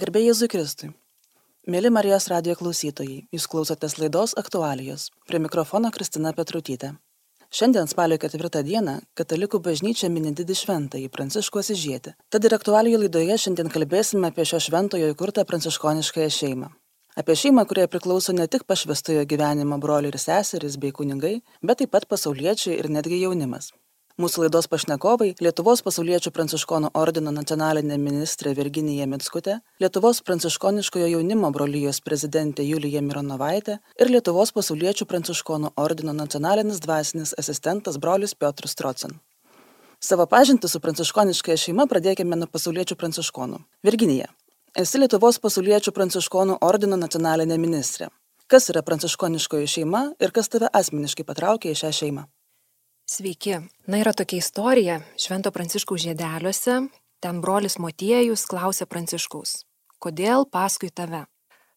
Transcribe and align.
Garbė 0.00 0.20
Jėzui 0.22 0.46
Kristui. 0.48 0.86
Mėly 1.68 1.90
Marijos 1.92 2.30
radio 2.30 2.54
klausytojai, 2.56 3.26
jūs 3.36 3.44
klausotės 3.52 3.98
laidos 4.00 4.32
aktualijos. 4.40 5.10
Prie 5.28 5.40
mikrofono 5.44 5.90
Kristina 5.92 6.30
Petrutytė. 6.38 6.94
Šiandien 7.52 7.90
spalio 7.90 8.16
ketvirtą 8.22 8.62
dieną 8.64 8.94
Katalikų 9.20 9.60
bažnyčia 9.66 10.08
mini 10.14 10.32
didį 10.38 10.56
šventąjį 10.62 11.10
Pranciškų 11.12 11.60
Asižietį. 11.60 12.14
Tad 12.32 12.48
ir 12.48 12.56
aktualijų 12.56 13.02
laidoje 13.02 13.36
šiandien 13.44 13.68
kalbėsime 13.74 14.30
apie 14.30 14.48
šio 14.48 14.62
šventojo 14.70 15.10
įkurtą 15.12 15.44
pranciškoniškąją 15.50 16.32
šeimą. 16.38 16.72
Apie 17.20 17.36
šeimą, 17.42 17.66
kuriai 17.68 17.92
priklauso 17.92 18.32
ne 18.32 18.48
tik 18.48 18.64
pašvestojo 18.70 19.26
gyvenimo 19.28 19.76
broliai 19.84 20.14
ir 20.14 20.20
seserys 20.24 20.80
bei 20.80 20.96
kunigai, 20.96 21.42
bet 21.60 21.82
taip 21.82 21.92
pat 21.92 22.08
pasauliečiai 22.08 22.80
ir 22.80 22.88
netgi 22.88 23.20
jaunimas. 23.26 23.74
Mūsų 24.20 24.42
laidos 24.42 24.66
pašnekovai- 24.68 25.30
Lietuvos 25.44 25.80
pasauliečių 25.80 26.30
pranciškonų 26.36 26.90
ordino 26.92 27.30
nacionalinė 27.32 27.96
ministrė 27.96 28.50
Virginija 28.54 29.06
Mitskutė, 29.08 29.60
Lietuvos 29.80 30.20
pranciškoniškojo 30.20 31.06
jaunimo 31.08 31.48
brolyjos 31.50 32.02
prezidentė 32.04 32.66
Julija 32.68 33.00
Mironovaitė 33.00 33.78
ir 33.98 34.10
Lietuvos 34.12 34.52
pasauliečių 34.52 35.06
pranciškonų 35.08 35.70
ordino 35.76 36.12
nacionalinis 36.12 36.80
dvasinis 36.80 37.32
asistentas 37.38 37.96
brolis 37.96 38.34
Piotras 38.34 38.74
Trocin. 38.74 39.14
Savo 40.00 40.26
pažintį 40.26 40.68
su 40.68 40.80
pranciškoniškąja 40.80 41.56
šeima 41.56 41.86
pradėkime 41.86 42.36
nuo 42.36 42.46
pasauliečių 42.46 42.96
pranciškonų. 43.00 43.58
Virginija, 43.82 44.26
esi 44.76 44.98
Lietuvos 44.98 45.38
pasauliečių 45.38 45.92
pranciškonų 45.96 46.58
ordino 46.60 46.96
nacionalinė 46.96 47.56
ministrė. 47.56 48.10
Kas 48.46 48.68
yra 48.68 48.82
pranciškoniškoji 48.82 49.66
šeima 49.66 50.12
ir 50.20 50.30
kas 50.30 50.48
tave 50.48 50.68
asmeniškai 50.68 51.24
patraukė 51.24 51.72
į 51.72 51.80
šią 51.84 51.92
šeimą? 52.02 52.26
Sveiki. 53.10 53.56
Na 53.86 53.98
yra 53.98 54.12
tokia 54.14 54.38
istorija 54.38 55.00
Švento 55.18 55.50
Pranciškaus 55.50 56.04
žiedeliuose. 56.04 56.76
Ten 57.18 57.40
brolis 57.42 57.74
Motiejus 57.82 58.44
klausė 58.46 58.86
Pranciškaus, 58.86 59.64
kodėl 59.98 60.46
paskui 60.46 60.92
tave? 60.94 61.24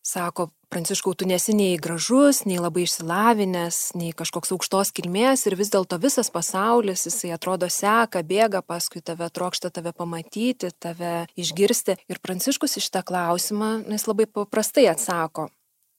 Sako, 0.06 0.52
Pranciškau, 0.70 1.16
tu 1.18 1.26
nesi 1.26 1.56
nei 1.58 1.80
gražus, 1.82 2.44
nei 2.46 2.60
labai 2.62 2.86
išsilavinęs, 2.86 3.80
nei 3.98 4.14
kažkoks 4.14 4.54
aukštos 4.54 4.94
kilmės 4.94 5.48
ir 5.50 5.58
vis 5.58 5.74
dėlto 5.74 5.98
visas 6.06 6.30
pasaulis, 6.30 7.08
jisai 7.10 7.34
atrodo 7.34 7.66
seka, 7.66 8.22
bėga 8.22 8.62
paskui 8.62 9.02
tave, 9.02 9.26
trokšta 9.34 9.74
tave 9.74 9.90
pamatyti, 9.98 10.70
tave 10.78 11.26
išgirsti. 11.34 11.98
Ir 12.14 12.22
Pranciškus 12.22 12.78
iš 12.78 12.94
tą 12.94 13.02
klausimą, 13.02 13.80
jis 13.90 14.06
labai 14.06 14.30
paprastai 14.30 14.86
atsako. 14.94 15.50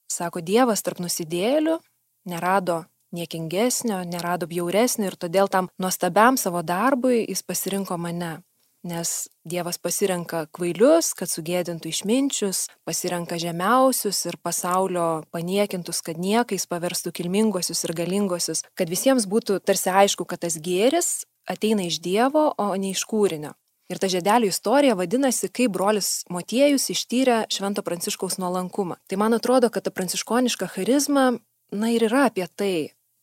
Sako, 0.07 0.39
Dievas 0.39 0.87
tarp 0.87 1.03
nusidėlių 1.03 1.81
nerado 2.23 2.85
niekingesnio, 3.11 4.01
nerado 4.07 4.47
bjauresnio 4.47 5.11
ir 5.11 5.19
todėl 5.19 5.51
tam 5.51 5.69
nuostabiam 5.81 6.37
savo 6.37 6.63
darbui 6.63 7.25
jis 7.25 7.43
pasirinko 7.43 7.97
mane. 7.97 8.39
Nes 8.85 9.27
Dievas 9.41 9.79
pasirenka 9.81 10.43
kvailius, 10.53 11.15
kad 11.17 11.29
sugėdintų 11.31 11.89
išminčius, 11.89 12.67
pasirenka 12.85 13.39
žemiausius 13.41 14.19
ir 14.29 14.37
pasaulio 14.37 15.23
paniekintus, 15.33 16.03
kad 16.05 16.21
niekais 16.21 16.67
paverstų 16.69 17.15
kilmingosius 17.17 17.81
ir 17.87 17.95
galingosius, 17.97 18.61
kad 18.77 18.93
visiems 18.93 19.25
būtų 19.25 19.57
tarsi 19.65 19.89
aišku, 19.89 20.27
kad 20.29 20.45
tas 20.45 20.59
gėris 20.61 21.25
ateina 21.49 21.89
iš 21.89 21.97
Dievo, 21.97 22.51
o 22.57 22.75
ne 22.77 22.93
iš 22.93 23.01
kūrinio. 23.09 23.55
Ir 23.89 23.97
ta 24.01 24.09
žiedelio 24.09 24.49
istorija 24.49 24.95
vadinasi, 24.97 25.49
kaip 25.53 25.73
brolis 25.73 26.23
Motiejus 26.33 26.89
ištyrė 26.89 27.43
Švento 27.53 27.81
Pranciškaus 27.85 28.39
nuolankumą. 28.41 28.97
Tai 29.05 29.17
man 29.21 29.37
atrodo, 29.37 29.69
kad 29.69 29.85
ta 29.85 29.93
pranciškoniška 29.93 30.69
charizma, 30.73 31.31
na 31.75 31.91
ir 31.93 32.07
yra 32.07 32.27
apie 32.29 32.47
tai, 32.55 32.75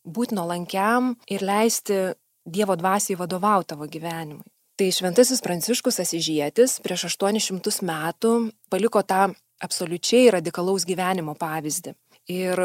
būti 0.03 0.37
nuolankiam 0.37 1.15
ir 1.31 1.45
leisti 1.45 2.13
Dievo 2.43 2.75
dvasiai 2.75 3.15
vadovauti 3.15 3.69
tavo 3.71 3.85
gyvenimui. 3.87 4.43
Tai 4.75 4.89
šventasis 4.91 5.39
Pranciškus 5.45 6.01
Asižėtis 6.03 6.81
prieš 6.83 7.05
800 7.13 7.85
metų 7.87 8.31
paliko 8.73 8.99
tą 9.07 9.29
absoliučiai 9.63 10.33
radikalaus 10.35 10.83
gyvenimo 10.83 11.37
pavyzdį. 11.39 11.93
Ir 12.35 12.59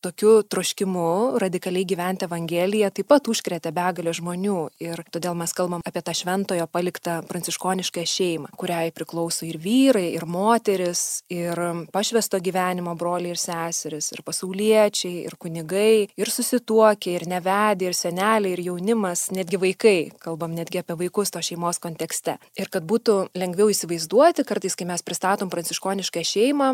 tokiu 0.00 0.42
troškimu 0.42 1.38
radikaliai 1.42 1.86
gyventi 1.88 2.26
Evangeliją 2.28 2.90
taip 2.94 3.08
pat 3.10 3.28
užkrėtė 3.30 3.72
begalę 3.74 4.12
žmonių 4.14 4.58
ir 4.82 5.02
todėl 5.12 5.36
mes 5.38 5.54
kalbam 5.56 5.82
apie 5.86 6.02
tą 6.04 6.14
šventojo 6.14 6.66
paliktą 6.70 7.18
pranciškonišką 7.28 8.04
šeimą, 8.06 8.52
kuriai 8.58 8.92
priklauso 8.94 9.46
ir 9.48 9.58
vyrai, 9.62 10.06
ir 10.14 10.26
moteris, 10.28 11.22
ir 11.32 11.58
pašvesto 11.94 12.40
gyvenimo 12.44 12.94
broliai 12.98 13.34
ir 13.34 13.40
seseris, 13.42 14.12
ir 14.14 14.22
pasauliečiai, 14.26 15.24
ir 15.26 15.36
kunigai, 15.40 16.08
ir 16.18 16.32
susituokę, 16.32 17.16
ir 17.16 17.26
nevedė, 17.30 17.90
ir 17.90 17.98
seneliai, 17.98 18.54
ir 18.54 18.64
jaunimas, 18.68 19.28
netgi 19.34 19.60
vaikai, 19.62 19.98
kalbam 20.22 20.54
netgi 20.56 20.82
apie 20.82 20.98
vaikus 21.02 21.34
to 21.34 21.42
šeimos 21.42 21.82
kontekste. 21.82 22.38
Ir 22.58 22.70
kad 22.72 22.86
būtų 22.88 23.18
lengviau 23.38 23.72
įsivaizduoti, 23.72 24.46
kartais, 24.48 24.78
kai 24.78 24.88
mes 24.88 25.04
pristatom 25.04 25.50
pranciškonišką 25.52 26.24
šeimą, 26.24 26.72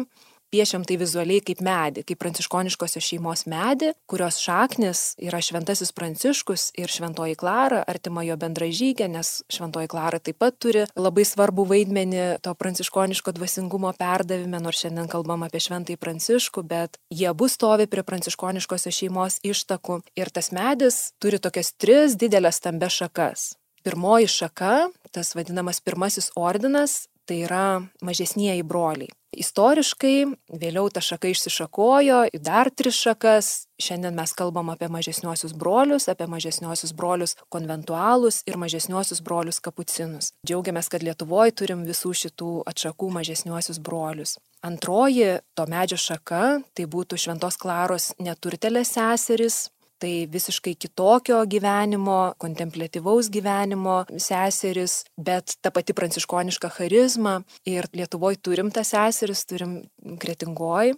piešiam 0.55 0.85
tai 0.87 0.99
vizualiai 1.01 1.43
kaip 1.43 1.63
medį, 1.65 2.05
kaip 2.07 2.21
pranciškoniškosios 2.23 3.03
šeimos 3.03 3.45
medį, 3.51 3.91
kurios 4.11 4.39
šaknis 4.43 5.03
yra 5.23 5.41
šventasis 5.43 5.91
pranciškus 5.97 6.69
ir 6.79 6.93
šventoji 6.93 7.35
Klara, 7.41 7.83
artima 7.91 8.23
jo 8.27 8.37
bendražygė, 8.39 9.09
nes 9.11 9.41
šventoji 9.51 9.91
Klara 9.91 10.21
taip 10.23 10.39
pat 10.43 10.59
turi 10.63 10.87
labai 10.95 11.27
svarbų 11.27 11.67
vaidmenį 11.73 12.27
to 12.45 12.55
pranciškoniško 12.61 13.35
dvasingumo 13.35 13.91
perdavime, 13.99 14.61
nors 14.63 14.85
šiandien 14.85 15.11
kalbam 15.11 15.43
apie 15.47 15.63
šventąjį 15.65 15.99
pranciškų, 15.99 16.65
bet 16.71 17.01
jie 17.11 17.27
abu 17.33 17.51
stovi 17.51 17.89
prie 17.91 18.07
pranciškoniškosios 18.07 19.01
šeimos 19.03 19.41
ištakų 19.43 20.01
ir 20.21 20.31
tas 20.31 20.53
medis 20.55 21.03
turi 21.19 21.43
tokias 21.43 21.75
tris 21.75 22.15
didelės 22.21 22.63
stambes 22.63 23.03
šakas. 23.03 23.55
Pirmoji 23.85 24.31
šaka, 24.33 24.87
tas 25.13 25.35
vadinamas 25.37 25.83
pirmasis 25.85 26.31
ordinas, 26.41 27.03
tai 27.27 27.43
yra 27.47 27.67
mažesnieji 28.05 28.65
broliai. 28.67 29.13
Istoriškai 29.35 30.17
vėliau 30.61 30.89
ta 30.95 31.03
šaka 31.03 31.31
išsišakojo 31.33 32.21
į 32.35 32.41
dar 32.45 32.71
tris 32.71 32.97
šakas. 33.03 33.51
Šiandien 33.83 34.15
mes 34.15 34.31
kalbam 34.39 34.71
apie 34.71 34.87
mažesniuosius 34.93 35.57
brolius, 35.59 36.07
apie 36.11 36.29
mažesniuosius 36.31 36.95
brolius 36.95 37.35
konventualus 37.51 38.43
ir 38.47 38.59
mažesniuosius 38.61 39.23
brolius 39.27 39.59
kapucinus. 39.65 40.31
Džiaugiamės, 40.47 40.91
kad 40.93 41.03
Lietuvoje 41.03 41.57
turim 41.59 41.83
visų 41.89 42.15
šitų 42.23 42.53
atšakų 42.71 43.11
mažesniuosius 43.19 43.83
brolius. 43.83 44.39
Antroji 44.65 45.41
to 45.59 45.67
medžio 45.69 45.99
šaka 46.01 46.45
tai 46.73 46.87
būtų 46.89 47.19
Šventos 47.21 47.59
Klaros 47.61 48.13
neturtelės 48.23 48.95
seseris, 48.95 49.59
tai 50.03 50.27
visiškai 50.31 50.75
kitokio 50.81 51.41
gyvenimo, 51.51 52.35
kontemplatyvaus 52.41 53.31
gyvenimo 53.33 54.03
seseris, 54.19 55.03
bet 55.17 55.57
ta 55.61 55.73
pati 55.75 55.97
pranciškoniška 55.97 56.73
charizma 56.77 57.41
ir 57.69 57.89
Lietuvoje 57.95 58.43
turim 58.43 58.71
tas 58.75 58.95
seseris, 58.95 59.47
turim 59.49 59.83
kretingoj. 60.21 60.95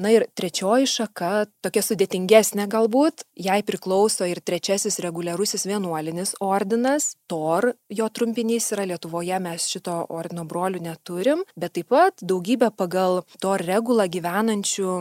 Na 0.00 0.08
ir 0.08 0.24
trečioji 0.32 0.88
šaka, 0.88 1.30
tokia 1.60 1.82
sudėtingesnė 1.84 2.64
galbūt, 2.72 3.26
jai 3.36 3.58
priklauso 3.66 4.24
ir 4.24 4.40
trečiasis 4.40 4.96
reguliarusis 5.04 5.66
vienuolinis 5.68 6.32
ordinas, 6.40 7.10
TOR, 7.28 7.74
jo 7.92 8.08
trumpinys 8.08 8.70
yra 8.72 8.86
Lietuvoje, 8.88 9.36
mes 9.44 9.68
šito 9.68 9.98
ordino 10.08 10.46
brolių 10.48 10.80
neturim, 10.88 11.44
bet 11.60 11.76
taip 11.76 11.92
pat 11.92 12.24
daugybė 12.24 12.72
pagal 12.72 13.20
TOR 13.44 13.60
regulą 13.68 14.08
gyvenančių 14.08 14.94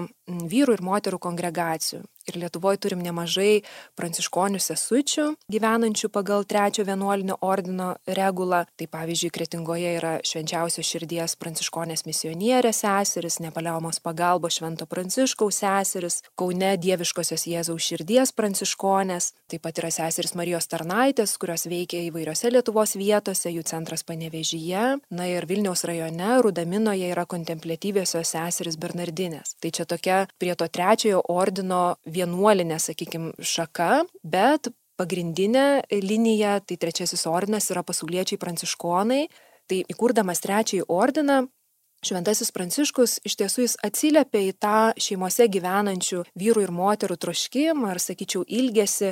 vyrų 0.52 0.78
ir 0.78 0.86
moterų 0.86 1.20
kongregacijų. 1.22 2.04
Ir 2.30 2.38
Lietuvoje 2.38 2.78
turim 2.84 3.02
nemažai 3.02 3.64
pranciškonių 3.98 4.60
sesučių 4.62 5.26
gyvenančių 5.52 6.10
pagal 6.14 6.46
trečio 6.46 6.86
vienuolinio 6.86 7.40
ordino 7.42 7.96
regulą. 8.06 8.64
Tai 8.78 8.88
pavyzdžiui, 8.94 9.32
Kretingoje 9.34 9.96
yra 9.98 10.14
švenčiausios 10.28 10.86
širdies 10.86 11.36
pranciškonės 11.42 12.06
misionierės 12.06 12.84
seseris, 12.84 13.40
nepaliaumos 13.42 14.00
pagalbos 14.06 14.60
švento 14.60 14.86
pranciškaus 14.86 15.64
seseris, 15.64 16.22
Kaune 16.38 16.76
dieviškosios 16.82 17.48
Jėzaus 17.50 17.90
širdies 17.90 18.34
pranciškonės, 18.38 19.32
taip 19.50 19.66
pat 19.66 19.82
yra 19.82 19.90
seseris 19.94 20.36
Marijos 20.38 20.70
tarnaitės, 20.70 21.36
kurios 21.42 21.66
veikia 21.70 22.04
įvairiose 22.06 22.54
Lietuvos 22.54 22.96
vietose, 23.00 23.50
jų 23.50 23.66
centras 23.66 24.06
Panevežyje, 24.06 24.86
na 25.10 25.28
ir 25.30 25.50
Vilniaus 25.50 25.84
rajone, 25.90 26.38
Rudaminoje 26.46 27.10
yra 27.12 27.26
kontemplatyviosios 27.26 28.36
seseris 28.36 28.78
Bernardinės. 28.82 29.58
Tai 29.62 29.74
čia 29.74 29.90
tokia 29.90 30.21
prie 30.42 30.56
to 30.56 30.68
trečiojo 30.68 31.22
ordino 31.32 31.96
vienuolinė, 32.06 32.80
sakykime, 32.82 33.34
šaka, 33.40 34.04
bet 34.24 34.72
pagrindinė 35.00 35.84
linija, 36.04 36.60
tai 36.66 36.78
trečiasis 36.82 37.26
ordinas 37.30 37.72
yra 37.74 37.84
pasauliečiai 37.86 38.40
pranciškonai. 38.42 39.24
Tai 39.70 39.78
įkurdamas 39.94 40.42
trečiąjį 40.44 40.88
ordiną, 40.92 41.46
Šventasis 42.02 42.50
Pranciškus 42.50 43.20
iš 43.30 43.36
tiesų 43.38 43.62
jis 43.62 43.76
atsiliepia 43.86 44.40
į 44.48 44.54
tą 44.58 44.78
šeimose 44.98 45.46
gyvenančių 45.54 46.24
vyrų 46.42 46.64
ir 46.66 46.72
moterų 46.74 47.18
troškimą, 47.22 47.92
ar 47.94 48.02
sakyčiau, 48.02 48.42
ilgesi 48.50 49.12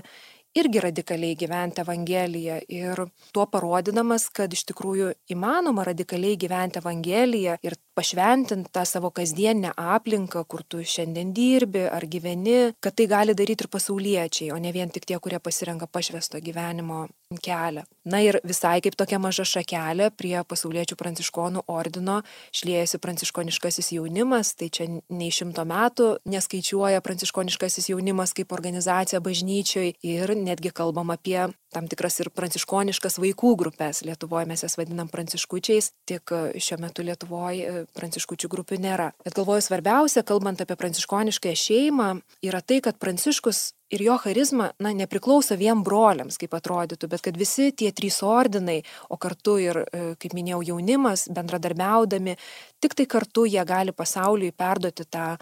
irgi 0.58 0.82
radikaliai 0.84 1.36
gyventi 1.40 1.84
Evangeliją 1.84 2.60
ir 2.74 3.04
tuo 3.34 3.46
parodydamas, 3.52 4.30
kad 4.34 4.54
iš 4.54 4.66
tikrųjų 4.72 5.12
įmanoma 5.36 5.86
radikaliai 5.88 6.38
gyventi 6.40 6.82
Evangeliją 6.82 7.58
ir 7.66 7.78
pašventinti 7.98 8.72
tą 8.74 8.86
savo 8.88 9.12
kasdienę 9.12 9.74
aplinką, 9.76 10.46
kur 10.50 10.64
tu 10.64 10.82
šiandien 10.84 11.34
dirbi 11.36 11.86
ar 11.90 12.06
gyveni, 12.06 12.74
kad 12.82 12.98
tai 12.98 13.08
gali 13.12 13.36
daryti 13.38 13.68
ir 13.68 13.74
pasauliečiai, 13.74 14.52
o 14.56 14.58
ne 14.58 14.74
vien 14.76 14.90
tik 14.90 15.06
tie, 15.06 15.20
kurie 15.20 15.40
pasirenka 15.44 15.88
pašvesto 15.88 16.42
gyvenimo 16.42 17.06
kelią. 17.38 17.84
Na 18.10 18.24
ir 18.26 18.40
visai 18.42 18.80
kaip 18.82 18.96
tokia 18.98 19.20
maža 19.22 19.44
šakelė 19.46 20.08
prie 20.18 20.34
pasauliečių 20.50 20.96
pranciškonų 20.98 21.62
ordino 21.70 22.24
šliejasi 22.58 22.98
pranciškoniškasis 22.98 23.92
jaunimas, 23.94 24.56
tai 24.58 24.72
čia 24.74 24.88
nei 25.14 25.30
šimto 25.30 25.62
metų 25.70 26.08
neskaičiuoja 26.26 27.04
pranciškoniškasis 27.06 27.92
jaunimas 27.92 28.34
kaip 28.34 28.50
organizacija 28.58 29.22
bažnyčioj 29.22 29.94
ir 30.02 30.36
netgi 30.42 30.74
kalbam 30.74 31.14
apie 31.14 31.38
tam 31.70 31.86
tikras 31.86 32.18
ir 32.24 32.32
pranciškoniškas 32.34 33.20
vaikų 33.22 33.54
grupės. 33.62 34.02
Lietuvoje 34.02 34.50
mes 34.50 34.66
jas 34.66 34.80
vadinam 34.80 35.12
pranciškučiais, 35.14 35.94
tik 36.10 36.34
šiuo 36.58 36.82
metu 36.82 37.06
Lietuvoje 37.06 37.86
pranciškučių 37.94 38.50
grupių 38.50 38.82
nėra. 38.82 39.12
Bet 39.22 39.38
galvoju, 39.38 39.68
svarbiausia, 39.68 40.26
kalbant 40.26 40.66
apie 40.66 40.80
pranciškonišką 40.80 41.54
šeimą, 41.54 42.16
yra 42.42 42.66
tai, 42.66 42.82
kad 42.82 42.98
pranciškus 42.98 43.76
ir 43.90 44.04
jo 44.06 44.18
charizma, 44.22 44.70
na, 44.80 44.92
nepriklauso 44.96 45.58
vien 45.60 45.82
broliams, 45.86 46.38
kaip 46.40 46.54
atrodytų, 46.58 47.10
bet 47.10 47.24
kad 47.26 47.38
visi 47.38 47.72
tie 47.76 47.92
trys 47.96 48.22
ordinai, 48.26 48.80
o 49.10 49.18
kartu 49.18 49.58
ir, 49.62 49.82
e, 49.90 50.04
kaip 50.22 50.36
minėjau, 50.38 50.62
jaunimas, 50.74 51.28
bendradarbiaudami, 51.34 52.38
tik 52.80 52.96
tai 52.96 53.08
kartu 53.10 53.48
jie 53.50 53.64
gali 53.66 53.96
pasauliui 53.96 54.52
perduoti 54.52 55.08
tą 55.10 55.34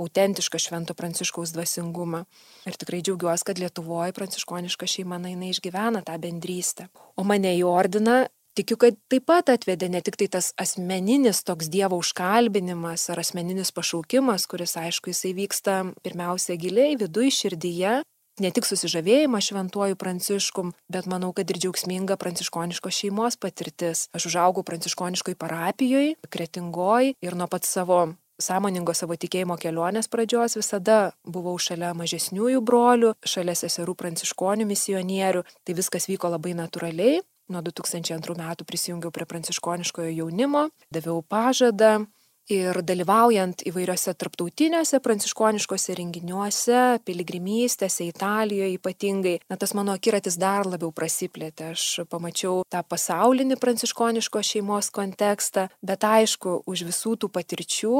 autentišką 0.00 0.58
Švento 0.58 0.94
Pranciškaus 0.98 1.54
dvasingumą. 1.54 2.24
Ir 2.66 2.78
tikrai 2.80 3.00
džiaugiuosi, 3.02 3.46
kad 3.46 3.60
Lietuvoje 3.62 4.12
pranciškoniška 4.16 4.88
šeima, 4.90 5.20
na, 5.22 5.30
jinai 5.32 5.52
išgyvena 5.54 6.02
tą 6.04 6.18
bendrystę. 6.18 6.88
O 7.16 7.24
mane 7.24 7.54
į 7.56 7.62
ordiną 7.68 8.24
tikiu, 8.54 8.78
kad 8.80 8.96
taip 9.10 9.26
pat 9.28 9.50
atvedė 9.52 9.90
ne 9.92 10.00
tik 10.04 10.16
tai 10.20 10.28
tas 10.30 10.52
asmeninis 10.60 11.42
toks 11.46 11.70
Dievo 11.72 11.98
užkalbinimas 12.00 13.08
ar 13.12 13.20
asmeninis 13.22 13.74
pašaukimas, 13.74 14.46
kuris 14.50 14.76
aišku 14.80 15.12
jisai 15.12 15.34
vyksta 15.36 15.80
pirmiausia 16.06 16.56
giliai 16.60 16.98
viduje, 17.00 17.34
širdyje, 17.34 18.00
ne 18.42 18.50
tik 18.54 18.66
susižavėjimą 18.66 19.40
šventuoju 19.42 19.98
pranciškum, 19.98 20.74
bet 20.90 21.06
manau, 21.10 21.32
kad 21.36 21.50
ir 21.50 21.60
džiaugsminga 21.62 22.18
pranciškoniškos 22.20 23.00
šeimos 23.02 23.38
patirtis. 23.40 24.08
Aš 24.14 24.30
užaugau 24.32 24.66
pranciškoniškoj 24.66 25.38
parapijoje, 25.38 26.14
kretingoj 26.30 27.14
ir 27.14 27.38
nuo 27.38 27.50
pat 27.50 27.66
savo 27.68 28.02
sąmoningo 28.42 28.94
savo 28.98 29.14
tikėjimo 29.14 29.54
kelionės 29.62 30.08
pradžios 30.10 30.56
visada 30.58 31.12
buvau 31.22 31.54
šalia 31.62 31.92
mažesniųjų 31.94 32.64
brolių, 32.66 33.12
šalia 33.22 33.54
seserų 33.58 33.94
pranciškonių 34.00 34.66
misionierių, 34.66 35.44
tai 35.62 35.78
viskas 35.78 36.10
vyko 36.10 36.32
labai 36.34 36.56
natūraliai 36.58 37.22
Nuo 37.52 37.60
2002 37.60 38.38
metų 38.40 38.64
prisijungiau 38.64 39.12
prie 39.12 39.26
pranciškoniškojo 39.28 40.12
jaunimo, 40.16 40.68
daviau 40.88 41.20
pažadą 41.20 42.06
ir 42.48 42.80
dalyvaujant 42.84 43.64
įvairiose 43.68 44.14
tarptautiniuose 44.20 45.00
pranciškoniškose 45.04 45.96
renginiuose, 45.98 46.80
piligrimystėse, 47.04 48.08
Italijoje 48.08 48.78
ypatingai, 48.78 49.36
na 49.48 49.60
tas 49.60 49.74
mano 49.76 49.92
akiratis 49.96 50.36
dar 50.40 50.68
labiau 50.68 50.92
prasiplėtė. 50.92 51.72
Aš 51.76 52.04
pamačiau 52.08 52.62
tą 52.72 52.80
pasaulinį 52.88 53.60
pranciškoniško 53.60 54.44
šeimos 54.44 54.88
kontekstą, 54.94 55.68
bet 55.84 56.04
aišku, 56.04 56.62
už 56.64 56.86
visų 56.88 57.16
tų 57.20 57.32
patirčių 57.32 57.96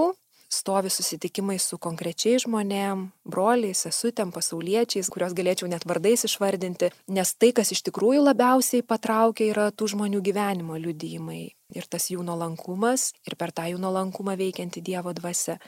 stovi 0.55 0.91
susitikimai 0.93 1.57
su 1.63 1.79
konkrečiais 1.83 2.45
žmonėm, 2.45 3.09
broliais, 3.27 3.83
sesutėm, 3.87 4.31
pasauliečiais, 4.35 5.11
kuriuos 5.13 5.35
galėčiau 5.37 5.69
net 5.71 5.87
vardais 5.89 6.27
išvardinti, 6.29 6.93
nes 7.15 7.35
tai, 7.35 7.51
kas 7.57 7.75
iš 7.75 7.83
tikrųjų 7.89 8.23
labiausiai 8.29 8.87
patraukia, 8.87 9.51
yra 9.51 9.69
tų 9.75 9.91
žmonių 9.95 10.23
gyvenimo 10.25 10.79
liudijimai 10.81 11.43
ir 11.75 11.89
tas 11.91 12.09
jų 12.13 12.23
nuolankumas 12.27 13.11
ir 13.27 13.37
per 13.41 13.53
tą 13.53 13.67
jų 13.73 13.81
nuolankumą 13.83 14.37
veikianti 14.39 14.83
Dievo 14.85 15.13
dvasia. 15.17 15.59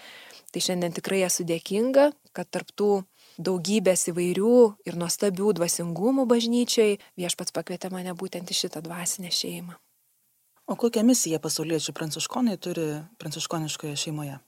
Tai 0.55 0.63
šiandien 0.63 0.95
tikrai 0.95 1.25
esu 1.27 1.45
dėkinga, 1.45 2.11
kad 2.37 2.49
tarptų 2.55 3.03
daugybės 3.37 4.07
įvairių 4.13 4.59
ir 4.89 4.97
nuostabių 4.97 5.57
dvasingumų 5.59 6.25
bažnyčiai 6.31 7.01
viešpats 7.19 7.53
pakvietė 7.57 7.91
mane 7.93 8.15
būtent 8.17 8.51
į 8.51 8.61
šitą 8.63 8.85
dvasinę 8.87 9.33
šeimą. 9.35 9.77
O 10.67 10.75
kokią 10.75 11.05
misiją 11.07 11.39
pasauliečių 11.43 11.93
pranciškonai 11.95 12.57
turi 12.59 12.87
pranciškoniškoje 13.23 13.99
šeimoje? 14.03 14.41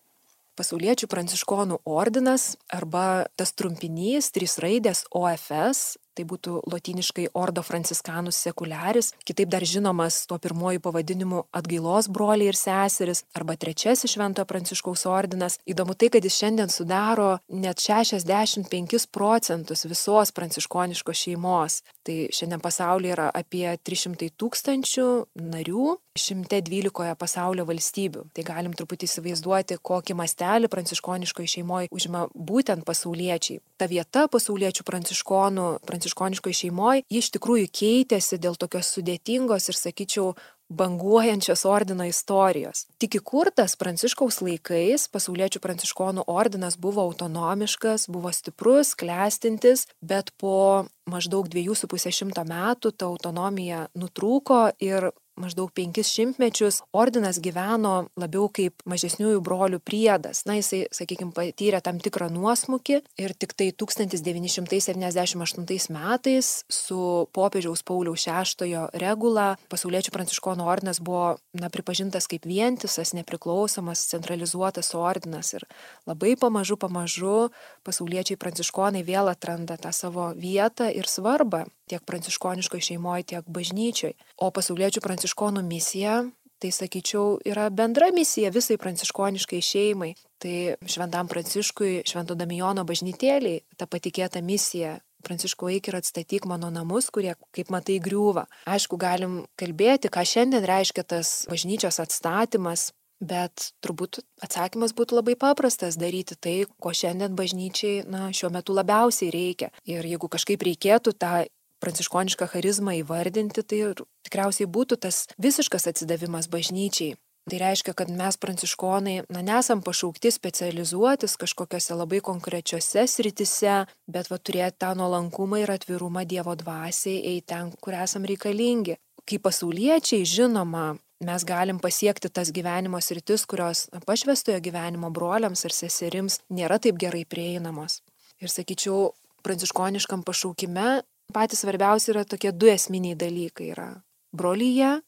Pasauliečių 0.58 1.06
pranciškonų 1.06 1.76
ordinas 1.86 2.56
arba 2.74 3.28
tas 3.38 3.52
trumpinys, 3.54 4.32
trys 4.34 4.58
raidės 4.58 5.04
OFS 5.14 5.94
tai 6.18 6.26
būtų 6.28 6.62
lotyniškai 6.66 7.28
Ordo 7.38 7.62
Franciscanus 7.66 8.40
Secularis, 8.42 9.12
kitaip 9.26 9.50
dar 9.52 9.64
žinomas 9.66 10.24
tuo 10.28 10.40
pirmoju 10.42 10.82
pavadinimu 10.82 11.44
atgailos 11.54 12.10
broliai 12.10 12.50
ir 12.50 12.58
seseris, 12.58 13.24
arba 13.38 13.56
trečiasis 13.56 14.12
Šventojo 14.14 14.48
Pranciškaus 14.50 15.06
ordinas. 15.06 15.58
Įdomu 15.68 15.94
tai, 15.98 16.10
kad 16.14 16.24
jis 16.24 16.38
šiandien 16.40 16.72
sudaro 16.72 17.38
net 17.48 17.82
65 17.84 19.06
procentus 19.14 19.86
visos 19.86 20.34
pranciškoniškos 20.34 21.24
šeimos. 21.24 21.82
Tai 22.08 22.18
šiandien 22.34 22.62
pasaulyje 22.64 23.14
yra 23.14 23.28
apie 23.36 23.66
300 23.84 24.30
tūkstančių 24.40 25.08
narių, 25.44 25.96
112 26.18 27.14
pasaulio 27.18 27.64
valstybių. 27.68 28.24
Tai 28.34 28.44
galim 28.46 28.74
truputį 28.76 29.06
įsivaizduoti, 29.08 29.78
kokį 29.82 30.16
mastelį 30.18 30.70
pranciškoniškoje 30.72 31.52
šeimoje 31.54 31.90
užima 31.94 32.26
būtent 32.34 32.84
pasauliečiai. 32.88 33.60
Ta 33.78 33.86
vieta 33.90 34.26
pasauliečių 34.32 34.86
pranciškonų, 34.88 35.68
pranciškonų 35.86 36.07
pranciškoniškoj 36.08 36.52
šeimoje, 36.52 37.02
ji 37.08 37.18
iš 37.18 37.30
tikrųjų 37.36 37.68
keitėsi 37.72 38.38
dėl 38.38 38.56
tokios 38.56 38.92
sudėtingos 38.94 39.68
ir, 39.68 39.76
sakyčiau, 39.76 40.34
banguojančios 40.68 41.64
ordino 41.64 42.04
istorijos. 42.04 42.86
Tik 43.00 43.16
įkurtas 43.22 43.76
pranciškaus 43.80 44.42
laikais 44.42 45.08
pasauliečių 45.08 45.62
pranciškonų 45.64 46.26
ordinas 46.28 46.76
buvo 46.76 47.06
autonomiškas, 47.08 48.08
buvo 48.12 48.32
stiprus, 48.32 48.94
klestintis, 48.94 49.86
bet 50.02 50.30
po 50.36 50.86
maždaug 51.08 51.48
2,5 51.48 52.44
metų 52.44 52.92
ta 52.92 53.08
autonomija 53.08 53.88
nutrūko 53.96 54.74
ir 54.80 55.10
maždaug 55.40 55.70
penkis 55.74 56.08
šimtmečius 56.12 56.82
ordinas 56.92 57.40
gyveno 57.42 58.06
labiau 58.18 58.48
kaip 58.52 58.74
mažesniųjų 58.88 59.40
brolių 59.44 59.78
priedas. 59.84 60.44
Na, 60.48 60.54
jisai, 60.58 60.86
sakykime, 60.94 61.32
patyrė 61.36 61.80
tam 61.84 61.98
tikrą 62.02 62.28
nuosmukį 62.34 62.96
ir 63.20 63.30
tik 63.38 63.52
tai 63.58 63.68
1978 63.72 65.92
metais 65.94 66.64
su 66.68 67.28
popiežiaus 67.36 67.82
Pauliaus 67.86 68.26
VI 68.28 68.88
regula 68.98 69.56
pasauliečių 69.72 70.10
pranciškonų 70.14 70.62
ordinas 70.68 70.98
buvo 71.04 71.36
na, 71.56 71.68
pripažintas 71.72 72.28
kaip 72.30 72.42
vientisas, 72.48 73.14
nepriklausomas, 73.16 74.08
centralizuotas 74.10 74.94
ordinas 74.98 75.54
ir 75.56 75.62
labai 76.08 76.32
pamažu, 76.40 76.76
pamažu 76.80 77.38
pasauliečiai 77.86 78.40
pranciškonai 78.40 79.02
vėl 79.06 79.26
atranda 79.32 79.74
tą 79.80 79.90
savo 79.94 80.32
vietą 80.36 80.90
ir 80.92 81.06
svarbą 81.08 81.66
tiek 81.88 82.04
pranciškoniškoje 82.04 82.82
šeimoje, 82.90 83.26
tiek 83.32 83.44
bažnyčioje. 83.48 84.14
O 84.36 84.50
pasauliečių 84.54 85.02
pranciškonų 85.28 85.62
misija, 85.66 86.24
tai 86.58 86.70
sakyčiau, 86.72 87.40
yra 87.44 87.68
bendra 87.70 88.10
misija 88.12 88.50
visai 88.50 88.78
pranciškoniškai 88.78 89.60
šeimai. 89.60 90.14
Tai 90.38 90.76
šventam 90.86 91.28
pranciškui, 91.28 92.04
švento 92.06 92.34
Damijono 92.34 92.84
bažnytėliai, 92.84 93.62
ta 93.76 93.86
patikėta 93.86 94.40
misija 94.42 95.00
Pranciškau 95.18 95.66
eik 95.66 95.88
ir 95.90 95.96
atstatyk 95.98 96.44
mano 96.46 96.68
namus, 96.70 97.10
kurie, 97.10 97.32
kaip 97.50 97.72
matai, 97.74 97.98
griūva. 97.98 98.44
Aišku, 98.70 98.94
galim 98.96 99.48
kalbėti, 99.58 100.06
ką 100.06 100.22
šiandien 100.22 100.62
reiškia 100.62 101.02
tas 101.02 101.44
bažnyčios 101.50 101.98
atstatymas, 101.98 102.92
Bet 103.18 103.72
turbūt 103.82 104.20
atsakymas 104.46 104.92
būtų 104.94 105.16
labai 105.18 105.34
paprastas- 105.34 105.96
daryti 106.02 106.36
tai, 106.38 106.66
ko 106.78 106.90
šiandien 106.94 107.34
bažnyčiai 107.34 108.06
na, 108.06 108.30
šiuo 108.30 108.50
metu 108.54 108.72
labiausiai 108.72 109.32
reikia. 109.34 109.70
Ir 109.84 110.04
jeigu 110.06 110.28
kažkaip 110.30 110.62
reikėtų 110.62 111.18
tą 111.18 111.46
pranciškonišką 111.82 112.48
charizmą 112.52 112.98
įvardinti, 113.02 113.62
tai 113.62 113.80
tikriausiai 114.26 114.68
būtų 114.68 115.00
tas 115.06 115.26
visiškas 115.38 115.88
atsidavimas 115.92 116.50
bažnyčiai. 116.52 117.16
Tai 117.48 117.58
reiškia, 117.62 117.94
kad 117.96 118.10
mes 118.12 118.36
pranciškonai, 118.36 119.22
na, 119.32 119.40
nesam 119.40 119.80
pašaukti 119.80 120.30
specializuotis 120.34 121.38
kažkokiose 121.40 121.96
labai 121.96 122.20
konkrečiose 122.20 123.06
sritise, 123.08 123.86
bet 124.04 124.28
va 124.28 124.36
turėti 124.36 124.82
tą 124.84 124.92
nuolankumą 124.98 125.62
ir 125.62 125.72
atvirumą 125.72 126.26
Dievo 126.28 126.52
dvasiai, 126.60 127.22
eiti 127.32 127.46
ten, 127.54 127.72
kur 127.80 127.96
esam 127.96 128.28
reikalingi. 128.28 128.98
Kaip 129.28 129.46
pasauliečiai, 129.46 130.28
žinoma, 130.28 130.98
mes 131.24 131.44
galim 131.48 131.80
pasiekti 131.80 132.28
tas 132.28 132.52
gyvenimo 132.52 133.00
sritis, 133.00 133.46
kurios 133.48 133.86
pašvestojo 134.04 134.60
gyvenimo 134.64 135.08
broliams 135.14 135.64
ar 135.64 135.72
seserims 135.72 136.42
nėra 136.52 136.76
taip 136.82 137.00
gerai 137.00 137.24
prieinamos. 137.24 138.02
Ir 138.44 138.52
sakyčiau, 138.52 139.14
pranciškoniškam 139.46 140.20
pašaukime 140.26 141.00
patys 141.34 141.62
svarbiausi 141.64 142.12
yra 142.12 142.24
tokie 142.24 142.52
du 142.52 142.70
esminiai 142.70 143.16
dalykai- 143.18 143.70
yra 143.74 143.88
brolyje 144.32 145.00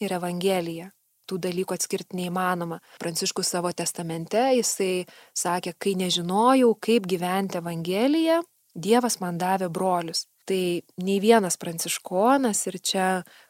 ir 0.00 0.12
evangelija. 0.12 0.90
Tų 1.28 1.36
dalykų 1.44 1.74
atskirti 1.76 2.16
neįmanoma. 2.16 2.80
Pranciškus 2.98 3.50
savo 3.52 3.70
testamente 3.72 4.40
jisai 4.56 5.06
sakė, 5.36 5.74
kai 5.78 5.92
nežinojau, 5.94 6.74
kaip 6.80 7.06
gyventi 7.06 7.60
evangeliją, 7.60 8.42
Dievas 8.78 9.18
man 9.20 9.38
davė 9.38 9.68
brolius. 9.68 10.26
Tai 10.46 10.80
nei 11.04 11.18
vienas 11.20 11.58
pranciškonas, 11.60 12.66
ir 12.70 12.78
čia 12.80 13.06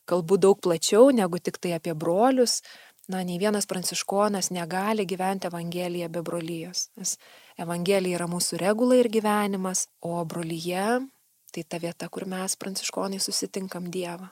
kalbu 0.09 0.39
daug 0.39 0.61
plačiau 0.61 1.13
negu 1.15 1.39
tik 1.39 1.59
tai 1.63 1.75
apie 1.77 1.95
brolius, 1.95 2.63
na, 3.09 3.23
nei 3.25 3.39
vienas 3.39 3.67
pranciškonas 3.67 4.51
negali 4.51 5.07
gyventi 5.09 5.49
Evangeliją 5.49 6.09
be 6.13 6.23
brolyjos. 6.23 6.89
Nes 6.97 7.17
Evangelija 7.59 8.19
yra 8.19 8.27
mūsų 8.29 8.59
regula 8.61 8.99
ir 8.99 9.09
gyvenimas, 9.13 9.87
o 10.03 10.25
brolyje 10.29 11.09
Tai 11.53 11.65
ta 11.65 11.79
vieta, 11.81 12.09
kur 12.13 12.27
mes 12.29 12.57
pranciškonai 12.61 13.21
susitinkam 13.23 13.89
Dievą. 13.93 14.29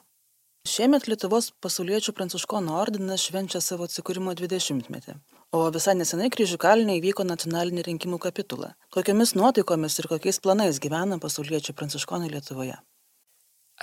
Šiemet 0.67 1.05
Lietuvos 1.07 1.47
pasauliečių 1.63 2.11
pranciškonų 2.17 2.73
ordinas 2.75 3.23
švenčia 3.23 3.61
savo 3.63 3.85
atsikūrimo 3.87 4.33
20-metį, 4.35 5.15
o 5.55 5.61
visai 5.71 5.93
nesenai 5.95 6.27
kryžių 6.33 6.59
kalinė 6.59 6.97
įvyko 6.99 7.23
nacionalinė 7.23 7.85
rinkimų 7.87 8.19
kapitula. 8.25 8.73
Kokiamis 8.91 9.31
nuotaikomis 9.39 9.95
ir 10.01 10.09
kokiais 10.11 10.41
planais 10.43 10.81
gyvena 10.83 11.21
pasauliečių 11.23 11.75
pranciškonai 11.77 12.33
Lietuvoje? 12.33 12.75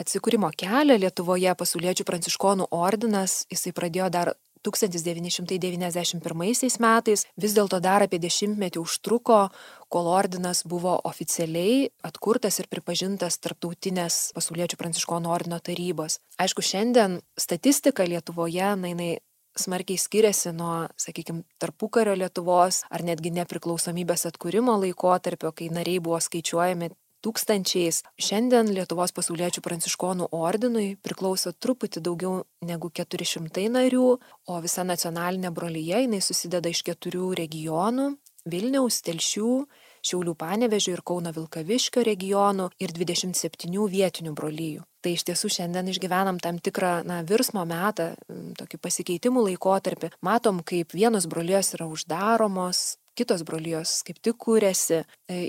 Atsikūrimo 0.02 0.50
kelią 0.60 0.98
Lietuvoje 1.00 1.56
pasauliečių 1.56 2.04
pranciškonų 2.10 2.68
ordinas 2.74 3.44
jisai 3.54 3.72
pradėjo 3.72 4.10
dar 4.12 4.34
1991 4.64 6.80
metais 6.80 7.26
vis 7.36 7.52
dėlto 7.56 7.80
dar 7.84 8.02
apie 8.06 8.18
dešimtmetį 8.22 8.80
užtruko, 8.80 9.48
kol 9.92 10.08
ordinas 10.10 10.64
buvo 10.66 10.96
oficialiai 11.04 11.90
atkurtas 12.06 12.58
ir 12.58 12.66
pripažintas 12.72 13.38
tarptautinės 13.44 14.32
pasauliečių 14.36 14.76
pranciškonų 14.80 15.28
ordino 15.30 15.58
tarybos. 15.60 16.18
Aišku, 16.40 16.60
šiandien 16.64 17.20
statistika 17.38 18.04
Lietuvoje, 18.08 18.76
na, 18.80 18.88
jinai 18.90 19.12
smarkiai 19.58 19.98
skiriasi 20.00 20.52
nuo, 20.56 20.88
sakykime, 20.98 21.44
tarpukario 21.62 22.16
Lietuvos 22.18 22.82
ar 22.90 23.04
netgi 23.06 23.30
nepriklausomybės 23.36 24.26
atkūrimo 24.32 24.74
laikotarpio, 24.82 25.52
kai 25.54 25.68
nariai 25.70 26.02
buvo 26.02 26.18
skaičiuojami 26.22 26.90
tūkstančiais. 27.24 28.02
Šiandien 28.20 28.70
Lietuvos 28.76 29.14
pasauliečių 29.16 29.62
pranciškonų 29.64 30.28
ordinui 30.36 30.94
priklauso 31.04 31.54
truputį 31.56 32.02
daugiau 32.04 32.44
negu 32.64 32.90
400 32.92 33.68
narių, 33.78 34.10
o 34.50 34.60
visa 34.64 34.84
nacionalinė 34.84 35.52
brolyje 35.54 36.04
jinai 36.04 36.20
susideda 36.24 36.72
iš 36.72 36.84
keturių 36.86 37.32
regionų- 37.40 38.14
Vilniaus, 38.52 39.00
Telšių, 39.00 39.52
Šiaulių 40.04 40.34
Panevežio 40.36 40.92
ir 40.92 41.00
Kauno 41.00 41.30
Vilkaviškio 41.32 42.02
regionų 42.04 42.68
ir 42.78 42.92
27 42.92 43.86
vietinių 43.88 44.34
brolyjų. 44.36 44.82
Tai 45.00 45.12
iš 45.16 45.24
tiesų 45.28 45.48
šiandien 45.52 45.88
išgyvenam 45.88 46.40
tam 46.40 46.58
tikrą 46.60 47.04
na, 47.08 47.22
virsmo 47.24 47.64
metą, 47.68 48.10
tokį 48.60 48.80
pasikeitimų 48.84 49.46
laikotarpį. 49.48 50.12
Matom, 50.20 50.60
kaip 50.60 50.92
vienos 50.92 51.24
brolijos 51.28 51.72
yra 51.76 51.88
uždaromos, 51.88 52.98
kitos 53.18 53.44
brolijos 53.46 54.00
kaip 54.06 54.18
tik 54.24 54.38
kūrėsi 54.44 55.00
e, 55.00 55.04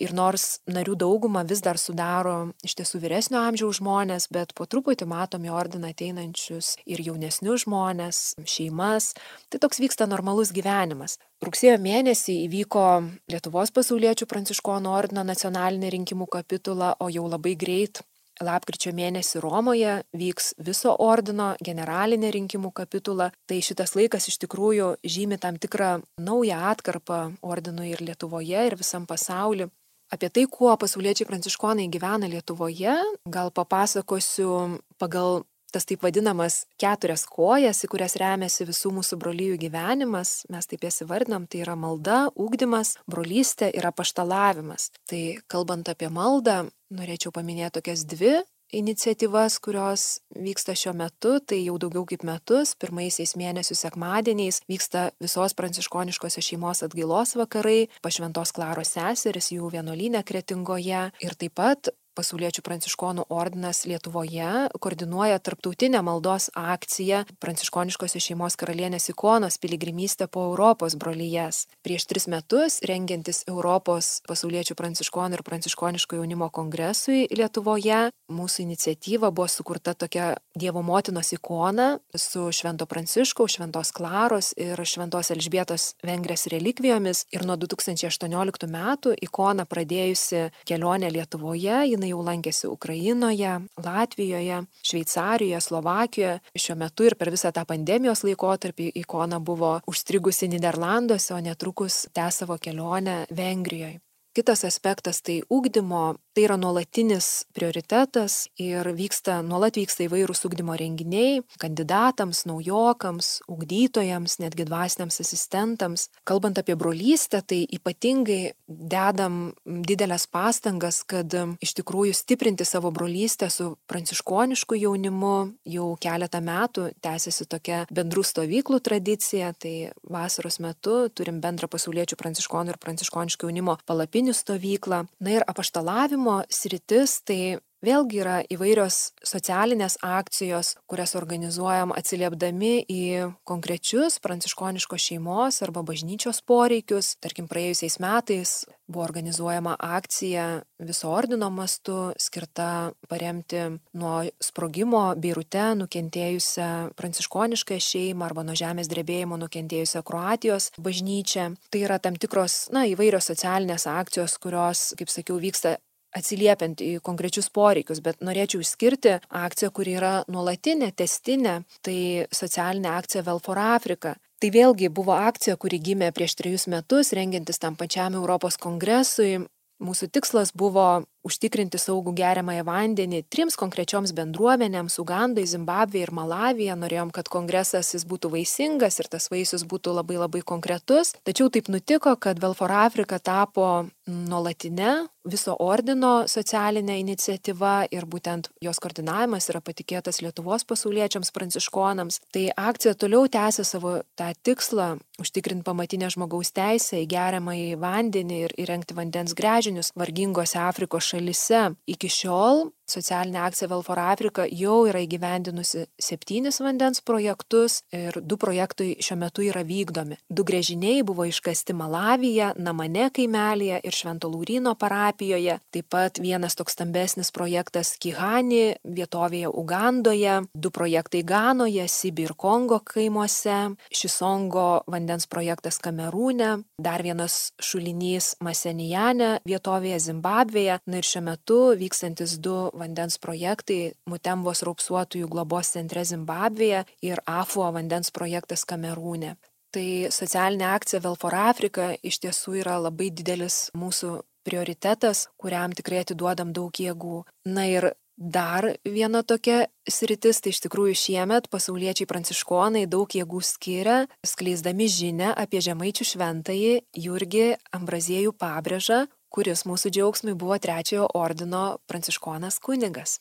ir 0.06 0.14
nors 0.16 0.60
narių 0.70 0.96
daugumą 1.02 1.44
vis 1.50 1.64
dar 1.66 1.80
sudaro 1.82 2.52
iš 2.66 2.78
tiesų 2.80 3.02
vyresnio 3.04 3.42
amžiaus 3.42 3.80
žmonės, 3.82 4.30
bet 4.34 4.54
po 4.58 4.68
truputį 4.70 5.08
matom 5.10 5.46
į 5.48 5.54
ordiną 5.54 5.92
ateinančius 5.94 6.76
ir 6.86 7.04
jaunesnius 7.06 7.66
žmonės, 7.66 8.24
šeimas. 8.46 9.14
Tai 9.50 9.62
toks 9.66 9.82
vyksta 9.84 10.08
normalus 10.10 10.54
gyvenimas. 10.56 11.18
Rugsėjo 11.46 11.78
mėnesį 11.82 12.40
įvyko 12.46 12.88
Lietuvos 13.32 13.74
pasauliečių 13.76 14.28
pranciškonų 14.30 14.92
ordino 14.96 15.26
nacionalinė 15.28 15.92
rinkimų 15.98 16.30
kapitula, 16.32 16.96
o 17.00 17.10
jau 17.12 17.28
labai 17.30 17.58
greit 17.60 18.02
Lapkričio 18.44 18.92
mėnesį 18.96 19.40
Romoje 19.44 20.02
vyks 20.16 20.54
viso 20.60 20.92
ordino 21.00 21.54
generalinė 21.64 22.34
rinkimų 22.36 22.74
kapitula, 22.76 23.30
tai 23.48 23.62
šitas 23.64 23.96
laikas 23.96 24.28
iš 24.32 24.40
tikrųjų 24.44 24.96
žymi 25.04 25.40
tam 25.40 25.60
tikrą 25.62 26.02
naują 26.20 26.60
atkarpą 26.72 27.22
ordinui 27.42 27.94
ir 27.94 28.04
Lietuvoje, 28.04 28.68
ir 28.68 28.76
visam 28.76 29.08
pasauliu. 29.08 29.70
Apie 30.12 30.30
tai, 30.30 30.46
kuo 30.52 30.76
pasauliečiai 30.78 31.28
pranciškonai 31.30 31.88
gyvena 31.90 32.28
Lietuvoje, 32.30 33.00
gal 33.26 33.52
papasakosiu 33.56 34.82
pagal 35.02 35.46
tas 35.76 35.84
taip 35.84 36.06
vadinamas 36.06 36.62
keturias 36.80 37.26
kojas, 37.28 37.82
į 37.84 37.90
kurias 37.92 38.16
remiasi 38.20 38.64
visų 38.68 38.94
mūsų 38.96 39.18
brolyjų 39.20 39.58
gyvenimas, 39.66 40.46
mes 40.48 40.70
taip 40.72 40.86
jas 40.88 41.02
įvardinam, 41.04 41.50
tai 41.52 41.66
yra 41.66 41.76
malda, 41.76 42.30
ūkdymas, 42.40 42.94
brolystė 43.12 43.74
ir 43.76 43.88
apaštalavimas. 43.90 44.94
Tai 45.10 45.22
kalbant 45.52 45.92
apie 45.92 46.08
maldą, 46.08 46.62
norėčiau 46.94 47.34
paminėti 47.36 47.80
tokias 47.80 48.06
dvi 48.10 48.36
iniciatyvas, 48.76 49.60
kurios 49.60 50.06
vyksta 50.36 50.76
šiuo 50.76 50.94
metu, 50.98 51.38
tai 51.40 51.62
jau 51.64 51.78
daugiau 51.82 52.06
kaip 52.10 52.26
metus, 52.28 52.74
pirmaisiais 52.80 53.36
mėnesių 53.40 53.78
sekmadieniais 53.78 54.62
vyksta 54.70 55.10
visos 55.24 55.56
pranciškoniškosios 55.58 56.50
šeimos 56.50 56.84
atgailos 56.86 57.36
vakarai, 57.40 57.88
pašventos 58.06 58.56
Klaros 58.56 58.96
seseris 58.98 59.52
jų 59.54 59.70
vienolinė 59.78 60.26
kretingoje 60.26 61.06
ir 61.22 61.38
taip 61.40 61.56
pat 61.62 61.94
pasauliečių 62.16 62.64
pranciškonų 62.66 63.28
ordinas 63.30 63.84
Lietuvoje 63.90 64.70
koordinuoja 64.80 65.40
tarptautinę 65.44 66.02
maldos 66.06 66.50
akciją 66.56 67.24
Pranciškoniškosios 67.44 68.24
šeimos 68.24 68.56
karalienės 68.60 69.10
ikonos 69.12 69.60
piligrimystę 69.62 70.28
po 70.32 70.48
Europos 70.50 70.96
brolyjas. 71.00 71.66
Prieš 71.86 72.08
tris 72.10 72.28
metus, 72.32 72.80
rengiantis 72.88 73.44
Europos 73.52 74.22
pasauliečių 74.30 74.78
pranciškonų 74.80 75.40
ir 75.40 75.44
pranciškoniško 75.46 76.20
jaunimo 76.22 76.50
kongresui 76.50 77.28
Lietuvoje, 77.36 78.10
mūsų 78.32 78.66
iniciatyva 78.66 79.32
buvo 79.36 79.48
sukurta 79.52 79.94
tokia 79.94 80.34
Dievo 80.56 80.82
motinos 80.82 81.34
ikona 81.36 82.00
su 82.16 82.48
Švento 82.52 82.86
Pranciškaus, 82.88 83.58
Šventos 83.58 83.92
Klaros 83.92 84.54
ir 84.58 84.80
Šventos 84.88 85.32
Elžbietos 85.36 85.92
Vengrės 86.06 86.48
relikvijomis. 86.52 87.26
Ir 87.36 87.44
nuo 87.46 87.58
2018 87.60 88.70
metų 88.72 89.16
ikona 89.28 89.66
pradėjusi 89.68 90.46
kelionę 90.66 91.12
Lietuvoje, 91.12 91.82
jinai 91.92 92.05
jinai 92.06 92.14
jau 92.14 92.24
lankėsi 92.24 92.68
Ukrainoje, 92.70 93.68
Latvijoje, 93.82 94.66
Šveicarijoje, 94.84 95.62
Slovakijoje. 95.62 96.40
Šiuo 96.56 96.76
metu 96.78 97.06
ir 97.06 97.16
per 97.16 97.32
visą 97.32 97.52
tą 97.52 97.66
pandemijos 97.66 98.24
laikotarpį 98.24 98.92
ikona 99.02 99.40
buvo 99.40 99.82
užstrigusi 99.88 100.48
Niderlanduose, 100.48 101.34
o 101.34 101.40
netrukus 101.40 102.08
tęs 102.14 102.44
savo 102.44 102.58
kelionę 102.58 103.26
Vengrijoje. 103.32 104.00
Kitas 104.36 104.66
aspektas 104.66 105.22
tai 105.22 105.42
ūkdymo, 105.50 106.18
tai 106.36 106.44
yra 106.44 106.58
nuolatinis 106.60 107.46
prioritetas 107.56 108.50
ir 108.60 108.90
vyksta, 108.98 109.38
nuolat 109.46 109.78
vyksta 109.80 110.04
įvairūs 110.10 110.44
ūkdymo 110.48 110.76
renginiai 110.76 111.40
kandidatams, 111.62 112.44
naujokams, 112.50 113.30
ūkdytojams, 113.52 114.36
netgi 114.44 114.66
dvasiniams 114.68 115.22
asistentams. 115.24 116.10
Kalbant 116.28 116.60
apie 116.60 116.76
brolystę, 116.76 117.40
tai 117.40 117.62
ypatingai 117.78 118.52
dedam 118.68 119.54
didelės 119.66 120.28
pastangas, 120.28 121.04
kad 121.08 121.32
iš 121.64 121.76
tikrųjų 121.80 122.18
stiprinti 122.20 122.68
savo 122.68 122.92
brolystę 122.92 123.50
su 123.54 123.72
pranciškonišku 123.88 124.76
jaunimu. 124.82 125.36
Jau 125.72 125.88
keletą 126.02 126.44
metų 126.44 126.90
tęsiasi 127.06 127.48
tokia 127.48 127.86
bendrų 127.96 128.26
stovyklų 128.28 128.82
tradicija, 128.84 129.54
tai 129.56 129.94
vasaros 130.04 130.60
metu 130.60 131.06
turim 131.16 131.40
bendrą 131.40 131.72
pasauliečių 131.72 132.20
pranciškonų 132.20 132.76
ir 132.76 132.82
pranciškoniško 132.84 133.48
jaunimo 133.48 133.80
palapinį 133.88 134.26
maldinių 134.26 134.34
stovyklą. 134.34 135.06
Na 135.20 135.30
ir 135.30 135.44
apaštalavimo 135.48 136.25
sritis 136.54 137.20
tai 137.26 137.58
Vėlgi 137.86 138.18
yra 138.24 138.38
įvairios 138.50 139.12
socialinės 139.22 140.00
akcijos, 140.02 140.72
kurias 140.90 141.14
organizuojam 141.20 141.92
atsiliepdami 141.94 142.80
į 142.90 143.02
konkrečius 143.46 144.18
pranciškoniškos 144.24 145.06
šeimos 145.12 145.62
arba 145.62 145.84
bažnyčios 145.86 146.40
poreikius. 146.50 147.14
Tarkim, 147.22 147.46
praėjusiais 147.52 148.00
metais 148.02 148.56
buvo 148.90 149.04
organizuojama 149.06 149.76
akcija 149.78 150.48
viso 150.82 151.12
ordino 151.14 151.52
mastu 151.54 152.14
skirta 152.22 152.92
paremti 153.12 153.62
nuo 153.94 154.18
sprogimo 154.42 155.06
Beirute 155.22 155.72
nukentėjusią 155.78 156.70
pranciškonišką 156.98 157.78
šeimą 157.82 158.32
arba 158.32 158.48
nuo 158.48 158.58
žemės 158.58 158.90
drebėjimo 158.90 159.38
nukentėjusią 159.46 160.02
Kroatijos 160.08 160.72
bažnyčią. 160.80 161.52
Tai 161.70 161.86
yra 161.86 162.02
tam 162.02 162.18
tikros, 162.18 162.64
na, 162.74 162.88
įvairios 162.90 163.30
socialinės 163.30 163.86
akcijos, 163.94 164.40
kurios, 164.42 164.94
kaip 164.98 165.14
sakiau, 165.14 165.38
vyksta 165.44 165.78
atsiliepiant 166.16 166.82
į 166.82 166.92
konkrečius 167.06 167.50
poreikius, 167.54 168.02
bet 168.06 168.24
norėčiau 168.26 168.64
išskirti 168.64 169.18
akciją, 169.30 169.72
kuri 169.76 169.98
yra 170.00 170.14
nuolatinė, 170.32 170.92
testinė, 170.96 171.60
tai 171.86 171.98
socialinė 172.32 172.94
akcija 172.96 173.26
Vel 173.28 173.42
for 173.44 173.60
Africa. 173.60 174.16
Tai 174.42 174.52
vėlgi 174.52 174.92
buvo 174.92 175.16
akcija, 175.16 175.56
kuri 175.60 175.80
gimė 175.80 176.12
prieš 176.16 176.36
trejus 176.40 176.68
metus, 176.72 177.14
rengiantis 177.16 177.60
tam 177.62 177.78
pačiam 177.80 178.18
Europos 178.20 178.60
kongresui. 178.62 179.46
Mūsų 179.84 180.10
tikslas 180.16 180.54
buvo 180.56 181.06
užtikrinti 181.26 181.80
saugų 181.82 182.14
geriamąją 182.20 182.66
vandenį 182.68 183.24
trims 183.34 183.58
konkrečioms 183.60 184.14
bendruomenėms- 184.16 185.00
Ugandai, 185.04 185.46
Zimbabvė 185.50 186.06
ir 186.06 186.12
Malavija. 186.12 186.76
Norėjom, 186.76 187.12
kad 187.12 187.30
kongresas 187.30 187.94
jis 187.94 188.06
būtų 188.06 188.32
vaisingas 188.36 189.00
ir 189.00 189.08
tas 189.10 189.30
vaisius 189.30 189.64
būtų 189.64 189.96
labai 189.96 190.18
labai 190.18 190.42
konkretus. 190.42 191.16
Tačiau 191.26 191.50
taip 191.50 191.68
nutiko, 191.68 192.16
kad 192.20 192.40
Velfor 192.40 192.72
Afrika 192.72 193.20
tapo 193.20 193.90
nuolatinė 194.06 195.08
viso 195.26 195.56
ordino 195.60 196.26
socialinė 196.30 197.00
iniciatyva 197.02 197.88
ir 197.94 198.06
būtent 198.06 198.52
jos 198.62 198.80
koordinavimas 198.84 199.50
yra 199.50 199.62
patikėtas 199.66 200.22
Lietuvos 200.22 200.66
pasauliečiams 200.70 201.34
pranciškonams. 201.34 202.20
Tai 202.34 202.46
akcija 202.70 202.94
toliau 202.94 203.26
tęsia 203.32 203.66
savo 203.66 203.98
tą 204.16 204.32
tikslą 204.46 205.00
užtikrinti 205.22 205.66
pamatinę 205.66 206.12
žmogaus 206.14 206.52
teisę 206.56 207.00
į 207.02 207.10
geriamą 207.10 207.56
į 207.58 207.68
vandenį 207.82 208.40
ir 208.46 208.56
įrengti 208.66 208.98
vandens 208.98 209.34
grežinius 209.38 209.94
vargingose 209.98 210.60
Afrikos 210.62 211.08
šalise. 211.16 211.72
Iki 211.86 212.10
šiol 212.10 212.70
socialinė 212.90 213.42
akcija 213.46 213.70
Vel 213.72 213.84
for 213.86 214.00
Africa 214.00 214.46
jau 214.50 214.84
yra 214.90 215.02
įgyvendinusi 215.04 215.86
septynis 216.02 216.62
vandens 216.64 217.02
projektus 217.06 217.82
ir 217.96 218.20
du 218.22 218.38
projektai 218.42 218.96
šiuo 219.04 219.18
metu 219.20 219.46
yra 219.46 219.64
vykdomi. 219.66 220.18
Du 220.30 220.46
grėžiniai 220.48 221.04
buvo 221.06 221.26
iškasti 221.30 221.76
Malavyje, 221.78 222.54
Namane 222.62 223.10
kaimelėje 223.16 223.82
ir 223.84 223.96
Švento 223.96 224.30
Laurino 224.32 224.76
parapijoje. 224.80 225.60
Taip 225.74 225.90
pat 225.94 226.20
vienas 226.22 226.56
toks 226.58 226.76
stambesnis 226.78 227.32
projektas 227.36 227.96
Kihani 228.02 228.76
vietovėje 228.84 229.52
Ugandoje, 229.52 230.38
du 230.54 230.72
projektai 230.72 231.24
Ganoje, 231.24 231.88
Sibi 231.92 232.26
ir 232.28 232.36
Kongo 232.38 232.80
kaimuose, 232.86 233.76
Šisongo 233.94 234.84
vandens 234.92 235.28
projektas 235.32 235.80
Kamerūne, 235.84 236.64
dar 236.82 237.04
vienas 237.06 237.54
šulinys 237.62 238.36
Masenijane 238.44 239.40
vietovėje 239.48 240.00
Zimbabvėje. 240.10 240.80
Na 240.86 241.02
ir 241.02 241.08
šiuo 241.08 241.24
metu 241.26 241.60
vykstantis 241.80 242.38
du 242.44 242.56
vandens 242.76 243.18
projektai 243.22 243.96
Mutembos 244.10 244.64
raupsuotųjų 244.68 245.30
globos 245.32 245.74
centre 245.76 246.06
Zimbabvėje 246.06 246.86
ir 247.06 247.22
AFUO 247.26 247.72
vandens 247.76 248.14
projektas 248.16 248.66
Kamerūne. 248.70 249.36
Tai 249.76 249.88
socialinė 250.14 250.70
akcija 250.72 251.02
Vel 251.04 251.18
for 251.20 251.36
Africa 251.36 251.90
iš 252.00 252.22
tiesų 252.24 252.62
yra 252.62 252.78
labai 252.80 253.10
didelis 253.12 253.70
mūsų 253.76 254.22
prioritetas, 254.48 255.28
kuriam 255.42 255.74
tikrai 255.76 256.06
atiduodam 256.06 256.54
daug 256.56 256.72
jėgų. 256.80 257.24
Na 257.52 257.66
ir 257.68 257.90
dar 258.16 258.70
viena 258.86 259.24
tokia 259.28 259.66
sritis, 259.90 260.40
tai 260.42 260.54
iš 260.54 260.62
tikrųjų 260.64 260.96
šiemet 261.02 261.50
pasauliečiai 261.52 262.08
pranciškonai 262.08 262.86
daug 262.88 263.12
jėgų 263.12 263.42
skiria, 263.44 263.98
skleisdami 264.26 264.88
žinę 264.92 265.34
apie 265.36 265.62
žemaičių 265.66 266.08
šventąjį 266.14 266.74
Jurgį 267.06 267.48
Ambraziejų 267.76 268.36
pabrėžą, 268.40 269.06
kuris 269.34 269.66
mūsų 269.68 269.92
džiaugsmui 269.92 270.36
buvo 270.38 270.58
trečiojo 270.62 271.08
ordino 271.18 271.78
pranciškonas 271.90 272.60
kunigas. 272.64 273.20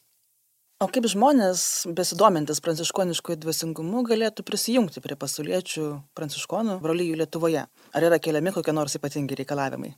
O 0.83 0.89
kaip 0.91 1.07
žmonės, 1.07 1.87
besidomintis 1.97 2.59
pranciškoniškojų 2.65 3.39
dvasingumu, 3.45 4.03
galėtų 4.09 4.43
prisijungti 4.45 5.01
prie 5.05 5.15
pasauliečių 5.17 5.85
pranciškonų 6.19 6.81
brolyjų 6.83 7.21
Lietuvoje? 7.21 7.63
Ar 7.95 8.07
yra 8.09 8.19
keliami 8.19 8.53
kokie 8.53 8.75
nors 8.75 8.99
ypatingi 8.99 9.39
reikalavimai? 9.39 9.93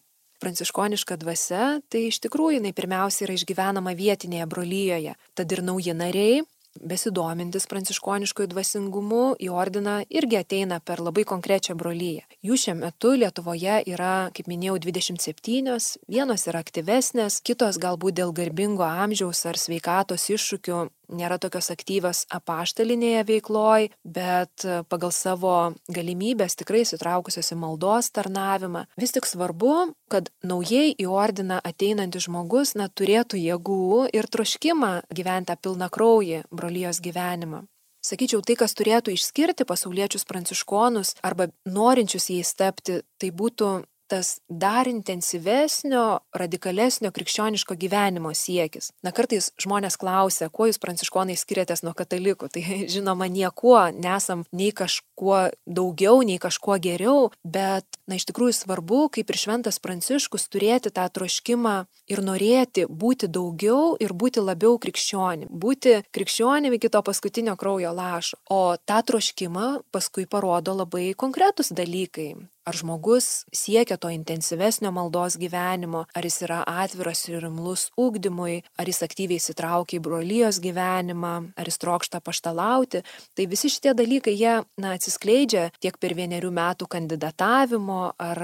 Pranciškoniška 0.44 1.16
dvasia, 1.16 1.78
tai 1.88 2.04
iš 2.10 2.20
tikrųjų 2.26 2.58
jinai 2.58 2.74
pirmiausia 2.76 3.24
yra 3.24 3.38
išgyvenama 3.38 3.96
vietinėje 3.96 4.46
brolyjoje. 4.52 5.16
Tad 5.32 5.56
ir 5.56 5.64
nauji 5.64 5.96
nariai 5.96 6.44
besidomintis 6.80 7.66
pranciškoniškojų 7.70 8.50
dvasingumu 8.52 9.24
į 9.42 9.50
ordiną 9.52 9.98
irgi 10.08 10.40
ateina 10.40 10.80
per 10.80 11.02
labai 11.04 11.24
konkrečią 11.28 11.76
brolyją. 11.78 12.26
Jų 12.46 12.58
šiuo 12.62 12.76
metu 12.80 13.14
Lietuvoje 13.16 13.80
yra, 13.90 14.30
kaip 14.36 14.50
minėjau, 14.50 14.78
27, 14.84 15.78
vienos 16.08 16.46
yra 16.50 16.62
aktyvesnės, 16.64 17.40
kitos 17.46 17.80
galbūt 17.82 18.20
dėl 18.20 18.34
garbingo 18.36 18.86
amžiaus 18.86 19.44
ar 19.48 19.58
sveikatos 19.60 20.28
iššūkių 20.36 20.86
nėra 21.08 21.38
tokios 21.42 21.70
aktyvios 21.72 22.24
apaštalinėje 22.34 23.24
veikloj, 23.28 23.90
bet 24.04 24.64
e, 24.64 24.80
pagal 24.90 25.12
savo 25.14 25.54
galimybės 25.92 26.58
tikrai 26.60 26.82
įsitraukusios 26.84 27.52
į 27.54 27.60
maldos 27.62 28.10
tarnavimą. 28.16 28.86
Vis 29.00 29.14
tik 29.16 29.28
svarbu, 29.28 29.92
kad 30.12 30.30
naujai 30.46 30.92
į 30.94 31.08
ordiną 31.10 31.60
ateinantis 31.64 32.26
žmogus 32.28 32.76
na, 32.78 32.88
turėtų 32.88 33.40
jėgų 33.40 34.10
ir 34.16 34.28
troškimą 34.30 34.92
gyventi 35.14 35.52
tą 35.52 35.58
pilną 35.62 35.90
kraują 35.92 36.42
brolyjos 36.50 37.00
gyvenimą. 37.04 37.66
Sakyčiau, 38.06 38.38
tai, 38.46 38.54
kas 38.54 38.76
turėtų 38.78 39.16
išskirti 39.16 39.66
pasauliečius 39.66 40.26
pranciškonus 40.28 41.16
arba 41.26 41.48
norinčius 41.66 42.28
jais 42.30 42.52
tapti, 42.54 43.00
tai 43.18 43.32
būtų 43.34 43.70
tas 44.08 44.38
dar 44.48 44.88
intensyvesnio, 44.88 46.20
radikalesnio 46.36 47.10
krikščioniško 47.14 47.76
gyvenimo 47.78 48.32
siekis. 48.34 48.90
Na 49.02 49.12
kartais 49.14 49.50
žmonės 49.62 49.98
klausia, 50.00 50.48
kuo 50.52 50.68
jūs 50.70 50.80
pranciškonai 50.82 51.36
skiriatės 51.38 51.82
nuo 51.86 51.94
katalikų. 51.96 52.50
Tai 52.52 52.62
žinoma, 52.94 53.28
niekuo 53.32 53.78
nesam 53.96 54.46
nei 54.52 54.72
kažkuo 54.76 55.50
daugiau, 55.66 56.22
nei 56.26 56.38
kažkuo 56.42 56.78
geriau, 56.82 57.30
bet, 57.44 58.00
na 58.06 58.20
iš 58.20 58.28
tikrųjų 58.30 58.56
svarbu, 58.60 59.02
kaip 59.16 59.30
ir 59.30 59.40
šventas 59.40 59.80
pranciškus, 59.82 60.48
turėti 60.52 60.94
tą 60.94 61.06
troškimą 61.12 61.76
ir 62.12 62.24
norėti 62.24 62.86
būti 62.88 63.30
daugiau 63.32 63.94
ir 64.02 64.14
būti 64.14 64.42
labiau 64.44 64.78
krikščionim. 64.82 65.50
Būti 65.50 66.00
krikščionim 66.14 66.76
iki 66.78 66.92
to 66.92 67.02
paskutinio 67.06 67.56
kraujo 67.58 67.94
lašo. 67.96 68.40
O 68.50 68.76
tą 68.78 69.02
troškimą 69.06 69.68
paskui 69.94 70.26
parodo 70.30 70.76
labai 70.76 71.10
konkretus 71.18 71.72
dalykai 71.74 72.34
ar 72.66 72.76
žmogus 72.76 73.46
siekia 73.54 73.96
to 73.96 74.10
intensyvesnio 74.10 74.90
maldos 74.94 75.38
gyvenimo, 75.38 76.04
ar 76.14 76.26
jis 76.26 76.40
yra 76.46 76.62
atviras 76.66 77.24
ir 77.30 77.40
rimlus 77.44 77.88
ūkdymui, 78.00 78.62
ar 78.78 78.90
jis 78.90 79.02
aktyviai 79.06 79.40
įsitraukia 79.40 80.00
į 80.00 80.04
brolyjos 80.04 80.60
gyvenimą, 80.64 81.34
ar 81.56 81.70
jis 81.70 81.80
trokšta 81.82 82.20
paštalauti. 82.24 83.04
Tai 83.36 83.46
visi 83.50 83.70
šitie 83.72 83.94
dalykai 83.96 84.34
jie 84.34 84.56
na, 84.82 84.96
atsiskleidžia 84.96 85.70
tiek 85.80 85.96
per 86.02 86.16
vienerių 86.18 86.50
metų 86.50 86.90
kandidatavimo 86.90 88.02
ar 88.18 88.42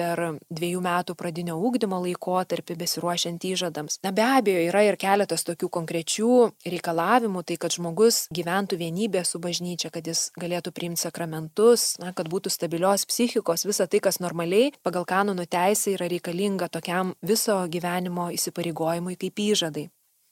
per 0.00 0.22
dviejų 0.48 0.80
metų 0.84 1.16
pradinio 1.18 1.58
ūkdymo 1.60 2.00
laikotarpį 2.06 2.76
besiruošiant 2.80 3.44
įžadams. 3.50 4.00
Na 4.06 4.14
be 4.16 4.24
abejo, 4.24 4.62
yra 4.70 4.84
ir 4.88 4.98
keletas 5.00 5.44
tokių 5.48 5.68
konkrečių 5.76 6.32
reikalavimų, 6.64 7.44
tai 7.44 7.58
kad 7.60 7.76
žmogus 7.76 8.22
gyventų 8.32 8.80
vienybė 8.80 9.24
su 9.28 9.42
bažnyčia, 9.42 9.92
kad 9.92 10.08
jis 10.08 10.28
galėtų 10.40 10.72
priimti 10.76 11.04
sakramentus, 11.04 11.94
na, 12.00 12.14
kad 12.16 12.30
būtų 12.32 12.52
stabilios 12.52 13.06
psichikos, 13.10 13.66
visa 13.68 13.88
tai, 13.90 14.00
kas 14.00 14.20
normaliai 14.24 14.72
pagal 14.86 15.06
kanonų 15.08 15.48
teisę 15.50 15.96
yra 15.96 16.08
reikalinga 16.10 16.70
tokiam 16.72 17.14
viso 17.22 17.58
gyvenimo 17.68 18.30
įsipareigojimui 18.36 19.18
kaip 19.20 19.42
įžadai. 19.50 19.88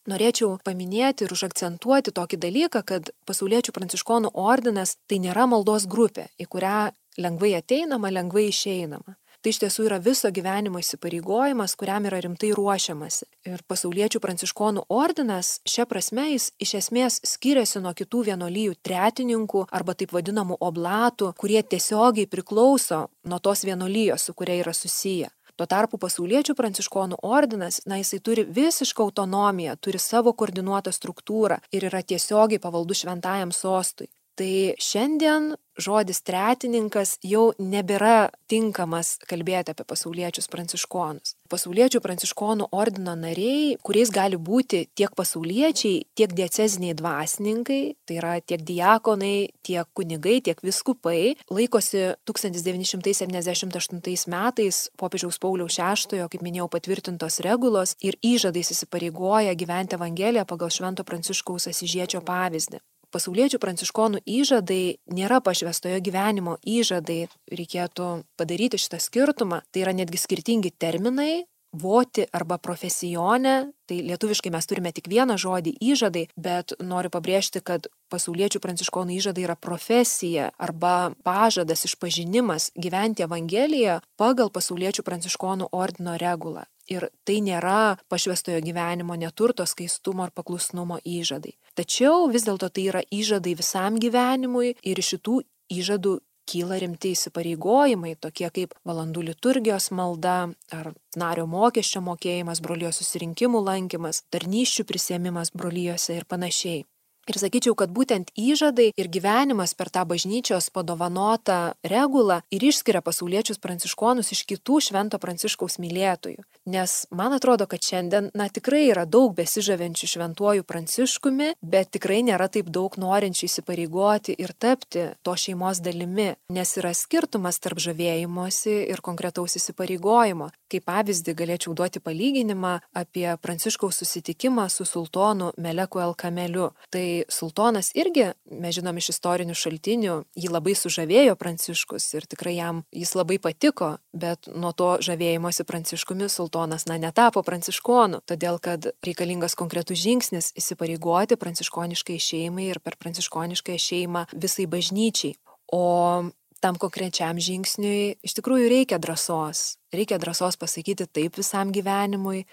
Norėčiau 0.09 0.55
paminėti 0.65 1.27
ir 1.27 1.33
užakcentuoti 1.35 2.15
tokį 2.17 2.39
dalyką, 2.41 2.81
kad 2.89 3.11
pasauliečių 3.29 3.75
pranciškonų 3.77 4.31
ordinas 4.41 4.97
tai 5.05 5.19
nėra 5.21 5.45
maldos 5.51 5.85
grupė, 5.85 6.31
į 6.41 6.47
kurią 6.49 6.79
lengvai 7.21 7.59
ateinama, 7.59 8.09
lengvai 8.15 8.47
išeinama. 8.49 9.19
Tai 9.49 9.55
iš 9.55 9.63
tiesų 9.63 9.85
yra 9.87 9.97
viso 10.05 10.29
gyvenimo 10.29 10.77
įsipareigojimas, 10.77 11.73
kuriam 11.81 12.05
yra 12.05 12.19
rimtai 12.21 12.51
ruošiamasi. 12.53 13.25
Ir 13.49 13.63
pasauliečių 13.65 14.21
pranciškonų 14.21 14.83
ordinas 14.93 15.55
šia 15.65 15.87
prasme 15.89 16.27
jis 16.35 16.51
iš 16.61 16.75
esmės 16.83 17.17
skiriasi 17.25 17.81
nuo 17.81 17.95
kitų 17.97 18.27
vienolyjų 18.27 18.77
tretininkų 18.85 19.63
arba 19.73 19.95
taip 19.97 20.13
vadinamų 20.13 20.59
oblatų, 20.69 21.31
kurie 21.41 21.63
tiesiogiai 21.65 22.29
priklauso 22.29 23.07
nuo 23.25 23.41
tos 23.41 23.65
vienolyjos, 23.65 24.29
su 24.29 24.37
kuria 24.37 24.59
yra 24.61 24.77
susiję. 24.77 25.33
Tuo 25.57 25.65
tarpu 25.65 25.97
pasauliečių 25.97 26.53
pranciškonų 26.53 27.23
ordinas, 27.25 27.81
na, 27.89 28.03
jisai 28.03 28.21
turi 28.21 28.45
visišką 28.45 29.09
autonomiją, 29.09 29.81
turi 29.81 29.97
savo 29.97 30.37
koordinuotą 30.37 30.93
struktūrą 30.93 31.63
ir 31.73 31.89
yra 31.89 32.05
tiesiogiai 32.05 32.61
pavaldus 32.61 33.01
šventajam 33.01 33.57
sostui. 33.57 34.13
Tai 34.39 34.77
šiandien 34.79 35.55
žodis 35.79 36.21
tretininkas 36.27 37.19
jau 37.25 37.53
nebėra 37.59 38.31
tinkamas 38.51 39.19
kalbėti 39.31 39.71
apie 39.73 39.85
pasauliečius 39.89 40.49
pranciškonus. 40.51 41.35
Pasauliečių 41.49 42.01
pranciškonų 42.05 42.67
ordino 42.77 43.15
nariai, 43.17 43.79
kuriais 43.87 44.11
gali 44.13 44.37
būti 44.37 44.83
tiek 44.99 45.15
pasauliečiai, 45.17 46.05
tiek 46.19 46.31
dieceziniai 46.37 46.95
dvasininkai, 46.99 47.83
tai 48.05 48.15
yra 48.21 48.35
tiek 48.45 48.61
diakonai, 48.69 49.49
tiek 49.65 49.87
kunigai, 49.97 50.43
tiek 50.45 50.59
viskupai, 50.65 51.37
laikosi 51.49 52.13
1978 52.29 54.29
metais 54.29 54.91
popiežiaus 55.01 55.41
Pauliaus 55.41 55.79
VI, 55.79 56.29
kaip 56.29 56.43
minėjau, 56.45 56.69
patvirtintos 56.75 57.41
regulos 57.47 57.97
ir 58.05 58.15
įžadais 58.21 58.73
įsipareigoja 58.75 59.57
gyventi 59.57 59.97
Evangeliją 59.97 60.45
pagal 60.49 60.71
Švento 60.75 61.03
Pranciškaus 61.09 61.71
Asižiečio 61.73 62.21
pavyzdį 62.27 62.79
pasauliečių 63.15 63.61
pranciškonų 63.63 64.23
įžadai 64.27 64.99
nėra 65.15 65.41
pašvestojo 65.45 66.01
gyvenimo 66.05 66.57
įžadai, 66.63 67.29
reikėtų 67.53 68.09
padaryti 68.41 68.81
šitą 68.81 69.01
skirtumą, 69.03 69.63
tai 69.73 69.85
yra 69.85 69.95
netgi 69.97 70.21
skirtingi 70.21 70.75
terminai, 70.79 71.47
voti 71.73 72.25
arba 72.33 72.59
profesionė, 72.59 73.73
tai 73.89 74.01
lietuviškai 74.05 74.53
mes 74.53 74.69
turime 74.69 74.93
tik 74.93 75.09
vieną 75.11 75.37
žodį 75.41 75.75
įžadai, 75.81 76.27
bet 76.37 76.75
noriu 76.81 77.11
pabrėžti, 77.13 77.61
kad 77.65 77.89
pasauliečių 78.13 78.61
pranciškonų 78.65 79.19
įžadai 79.19 79.45
yra 79.45 79.57
profesija 79.57 80.51
arba 80.59 81.13
pažadas, 81.25 81.85
išpažinimas 81.89 82.71
gyventi 82.77 83.25
Evangeliją 83.27 84.01
pagal 84.21 84.53
pasauliečių 84.53 85.05
pranciškonų 85.05 85.71
ordino 85.73 86.17
regulą. 86.21 86.65
Ir 86.89 87.11
tai 87.29 87.43
nėra 87.45 87.99
pašvestojo 88.09 88.63
gyvenimo 88.65 89.13
neturto, 89.21 89.67
skaistumo 89.69 90.25
ar 90.25 90.33
paklusnumo 90.33 90.97
įžadai. 91.05 91.53
Tačiau 91.77 92.31
vis 92.33 92.49
dėlto 92.49 92.71
tai 92.73 92.89
yra 92.89 93.03
įžadai 93.13 93.53
visam 93.59 94.01
gyvenimui 94.01 94.73
ir 94.81 95.03
šitų 95.05 95.43
įžadų 95.69 96.15
kyla 96.49 96.79
rimti 96.83 97.13
įsipareigojimai, 97.17 98.15
tokie 98.21 98.49
kaip 98.55 98.77
valandų 98.89 99.27
liturgijos 99.31 99.91
malda 99.95 100.37
ar 100.75 100.93
nario 101.19 101.47
mokesčio 101.51 102.03
mokėjimas, 102.05 102.63
brolijos 102.65 103.03
susirinkimų 103.03 103.65
lankymas, 103.71 104.25
tarnyščių 104.33 104.87
prisėmimas 104.89 105.53
brolijose 105.55 106.17
ir 106.17 106.29
panašiai. 106.29 106.87
Ir 107.29 107.37
sakyčiau, 107.37 107.75
kad 107.77 107.93
būtent 107.93 108.31
įžadai 108.41 108.93
ir 108.97 109.09
gyvenimas 109.13 109.75
per 109.77 109.91
tą 109.93 110.07
bažnyčios 110.09 110.71
padovanotą 110.73 111.75
regulą 111.85 112.41
ir 112.49 112.65
išskiria 112.65 113.03
pasauliečius 113.05 113.61
pranciškonus 113.61 114.33
iš 114.33 114.47
kitų 114.49 114.79
švento 114.89 115.21
pranciškaus 115.21 115.77
mylėtojų. 115.83 116.41
Nes 116.73 116.95
man 117.13 117.37
atrodo, 117.37 117.67
kad 117.69 117.85
šiandien, 117.85 118.31
na 118.37 118.49
tikrai 118.49 118.87
yra 118.89 119.05
daug 119.05 119.35
besižavenčių 119.37 120.09
šventuoju 120.09 120.65
pranciškumi, 120.69 121.51
bet 121.61 121.93
tikrai 121.97 122.23
nėra 122.25 122.49
taip 122.53 122.71
daug 122.73 122.97
norinčių 122.97 123.45
įsipareigoti 123.49 124.37
ir 124.41 124.55
tapti 124.57 125.11
to 125.25 125.37
šeimos 125.37 125.83
dalimi, 125.85 126.31
nes 126.53 126.75
yra 126.81 126.95
skirtumas 126.97 127.61
tarp 127.61 127.81
žavėjimosi 127.85 128.75
ir 128.89 129.05
konkretaus 129.05 129.57
įsipareigojimo. 129.61 130.49
Kaip 130.69 130.85
pavyzdį 130.89 131.37
galėčiau 131.37 131.77
duoti 131.77 132.01
palyginimą 132.05 132.75
apie 132.97 133.29
pranciškaus 133.41 134.01
susitikimą 134.01 134.69
su 134.73 134.89
sultonu 134.89 135.53
Meleku 135.57 136.01
Elkameliu. 136.05 136.73
Tai 136.93 137.07
sultonas 137.33 137.91
irgi, 137.99 138.31
mes 138.51 138.77
žinom 138.77 138.99
iš 139.01 139.11
istorinių 139.15 139.57
šaltinių, 139.59 140.15
jį 140.39 140.51
labai 140.53 140.75
sužavėjo 140.79 141.37
pranciškus 141.41 142.07
ir 142.19 142.29
tikrai 142.31 142.57
jam 142.57 142.83
jis 142.95 143.15
labai 143.19 143.39
patiko, 143.43 143.97
bet 144.13 144.51
nuo 144.55 144.73
to 144.77 144.95
žavėjimosi 145.05 145.67
pranciškumi 145.69 146.31
sultonas, 146.33 146.87
na, 146.91 146.99
netapo 147.03 147.43
pranciškonu, 147.47 148.23
todėl 148.29 148.61
kad 148.63 148.91
reikalingas 149.07 149.59
konkretus 149.59 150.01
žingsnis 150.03 150.53
įsipareigoti 150.59 151.39
pranciškoniškai 151.41 152.19
šeimai 152.23 152.71
ir 152.73 152.83
per 152.85 152.99
pranciškonišką 153.01 153.79
šeimą 153.89 154.27
visai 154.35 154.69
bažnyčiai. 154.71 155.37
O 155.73 156.31
tam 156.61 156.79
konkrečiam 156.81 157.39
žingsniui 157.39 158.19
iš 158.25 158.35
tikrųjų 158.39 158.71
reikia 158.73 158.99
drąsos. 159.03 159.79
Reikia 159.95 160.19
drąsos 160.19 160.59
pasakyti 160.61 161.07
taip 161.07 161.39
visam 161.39 161.73
gyvenimui 161.75 162.45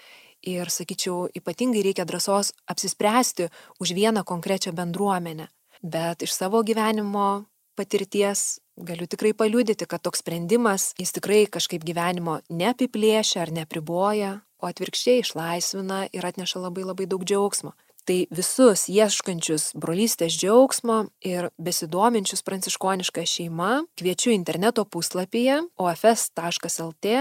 Ir, 0.46 0.70
sakyčiau, 0.70 1.26
ypatingai 1.34 1.82
reikia 1.82 2.04
drąsos 2.06 2.52
apsispręsti 2.70 3.48
už 3.82 3.92
vieną 3.98 4.22
konkrečią 4.24 4.72
bendruomenę. 4.72 5.48
Bet 5.82 6.22
iš 6.22 6.32
savo 6.32 6.62
gyvenimo 6.62 7.44
patirties 7.74 8.60
galiu 8.76 9.06
tikrai 9.06 9.34
paliudyti, 9.34 9.86
kad 9.86 10.02
toks 10.02 10.22
sprendimas 10.22 10.92
jis 11.00 11.12
tikrai 11.12 11.46
kažkaip 11.50 11.84
gyvenimo 11.84 12.40
neapiplėšia 12.48 13.42
ar 13.42 13.52
nepriboja, 13.52 14.32
o 14.62 14.68
atvirkščiai 14.70 15.24
išlaisvina 15.24 16.06
ir 16.12 16.24
atneša 16.24 16.62
labai 16.62 16.86
labai 16.86 17.08
daug 17.10 17.24
džiaugsmo. 17.24 17.74
Tai 18.06 18.20
visus 18.30 18.86
ieškančius 18.86 19.72
brolystės 19.74 20.36
džiaugsmo 20.38 21.08
ir 21.26 21.48
besidominčius 21.58 22.44
pranciškonišką 22.46 23.24
šeimą 23.26 23.70
kviečiu 23.98 24.30
interneto 24.30 24.84
puslapyje 24.86 25.58
ofs.lt 25.74 27.16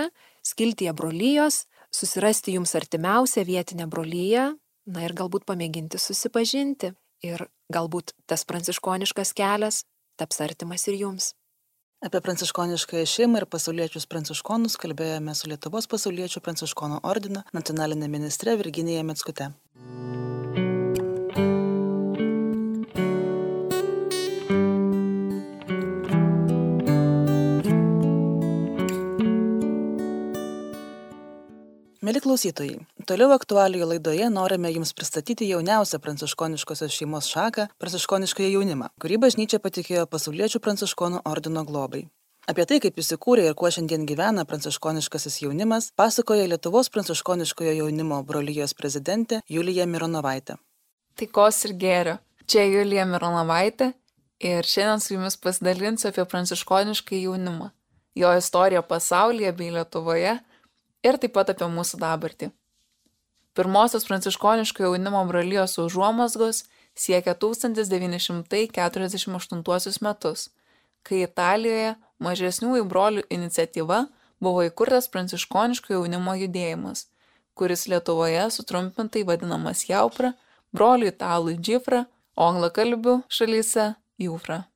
skiltyje 0.45 0.93
brolyjos 0.93 1.65
susirasti 1.95 2.55
jums 2.58 2.75
artimiausią 2.77 3.45
vietinę 3.47 3.88
brolyją, 3.88 4.51
na 4.86 5.08
ir 5.08 5.15
galbūt 5.17 5.47
pamėginti 5.49 6.01
susipažinti. 6.01 6.93
Ir 7.25 7.47
galbūt 7.73 8.13
tas 8.29 8.43
pranciškoniškas 8.45 9.31
kelias 9.34 9.84
taps 10.19 10.41
artimas 10.43 10.86
ir 10.91 10.99
jums. 10.99 11.34
Apie 12.05 12.19
pranciškoniškąją 12.21 13.08
šeimą 13.10 13.39
ir 13.41 13.45
pasauliečius 13.49 14.05
pranciškonus 14.12 14.75
kalbėjome 14.77 15.34
su 15.34 15.49
Lietuvos 15.49 15.88
pasauliečių 15.89 16.43
pranciškonų 16.45 16.99
ordino 17.08 17.45
nacionalinė 17.55 18.12
ministrė 18.12 18.58
Virginija 18.60 19.08
Metskute. 19.08 19.49
Mėly 32.05 32.19
klausytojai, 32.21 32.83
toliau 33.09 33.31
aktualijų 33.33 33.85
laidoje 33.89 34.25
norime 34.29 34.69
Jums 34.69 34.91
pristatyti 34.93 35.47
jauniausią 35.49 35.97
pranciškoniškosios 36.03 36.93
šeimos 36.93 37.25
šaką- 37.33 37.65
pranciškoniškąją 37.81 38.49
jaunimą, 38.51 38.89
kurį 39.01 39.17
bažnyčia 39.23 39.57
patikėjo 39.63 40.05
pasauliečių 40.05 40.61
pranciškonų 40.61 41.23
ordino 41.25 41.65
globai. 41.65 42.03
Apie 42.47 42.65
tai, 42.65 42.79
kaip 42.79 42.95
įsikūrė 43.01 43.47
ir 43.49 43.55
kuo 43.55 43.71
šiandien 43.73 44.05
gyvena 44.05 44.45
pranciškoniškasis 44.45 45.41
jaunimas, 45.41 45.91
pasakoja 45.97 46.45
Lietuvos 46.47 46.89
pranciškoniškojo 46.89 47.73
jaunimo 47.81 48.23
brolyjos 48.23 48.75
prezidentė 48.75 49.41
Julija 49.49 49.85
Mironovaitė. 49.87 50.59
Taikos 51.15 51.65
ir 51.65 51.73
gėrio. 51.73 52.19
Čia 52.45 52.69
Julija 52.69 53.05
Mironovaitė 53.05 53.93
ir 54.39 54.61
šiandien 54.61 55.01
su 55.01 55.13
jumis 55.15 55.37
pasidalinsiu 55.37 56.09
apie 56.09 56.25
pranciškonišką 56.25 57.23
jaunimą, 57.23 57.71
jo 58.15 58.37
istoriją 58.37 58.83
pasaulyje 58.83 59.57
bei 59.57 59.71
Lietuvoje 59.71 60.41
ir 61.05 61.21
taip 61.21 61.33
pat 61.37 61.47
apie 61.53 61.67
mūsų 61.71 61.95
dabartį. 62.01 62.49
Pirmosios 63.55 64.03
pranciškoniško 64.09 64.83
jaunimo 64.83 65.21
brolyjos 65.29 65.77
užuomasgos 65.79 66.57
siekia 66.95 67.33
1948 67.39 70.03
metus, 70.03 70.49
kai 71.07 71.17
Italijoje 71.23 71.95
mažesniųjų 72.19 72.83
brolių 72.91 73.23
iniciatyva 73.37 73.99
buvo 74.43 74.61
įkurtas 74.67 75.07
pranciškoniško 75.13 75.87
jaunimo 75.95 76.33
judėjimas, 76.41 76.99
kuris 77.55 77.87
Lietuvoje 77.91 78.43
sutrumpintai 78.51 79.23
vadinamas 79.27 79.79
Jaupra, 79.87 80.29
brolių 80.75 81.05
italų 81.13 81.51
Džifra, 81.59 82.01
o 82.35 82.43
anglakalbių 82.51 83.13
šalyse 83.31 83.95
Jūfra. 84.19 84.74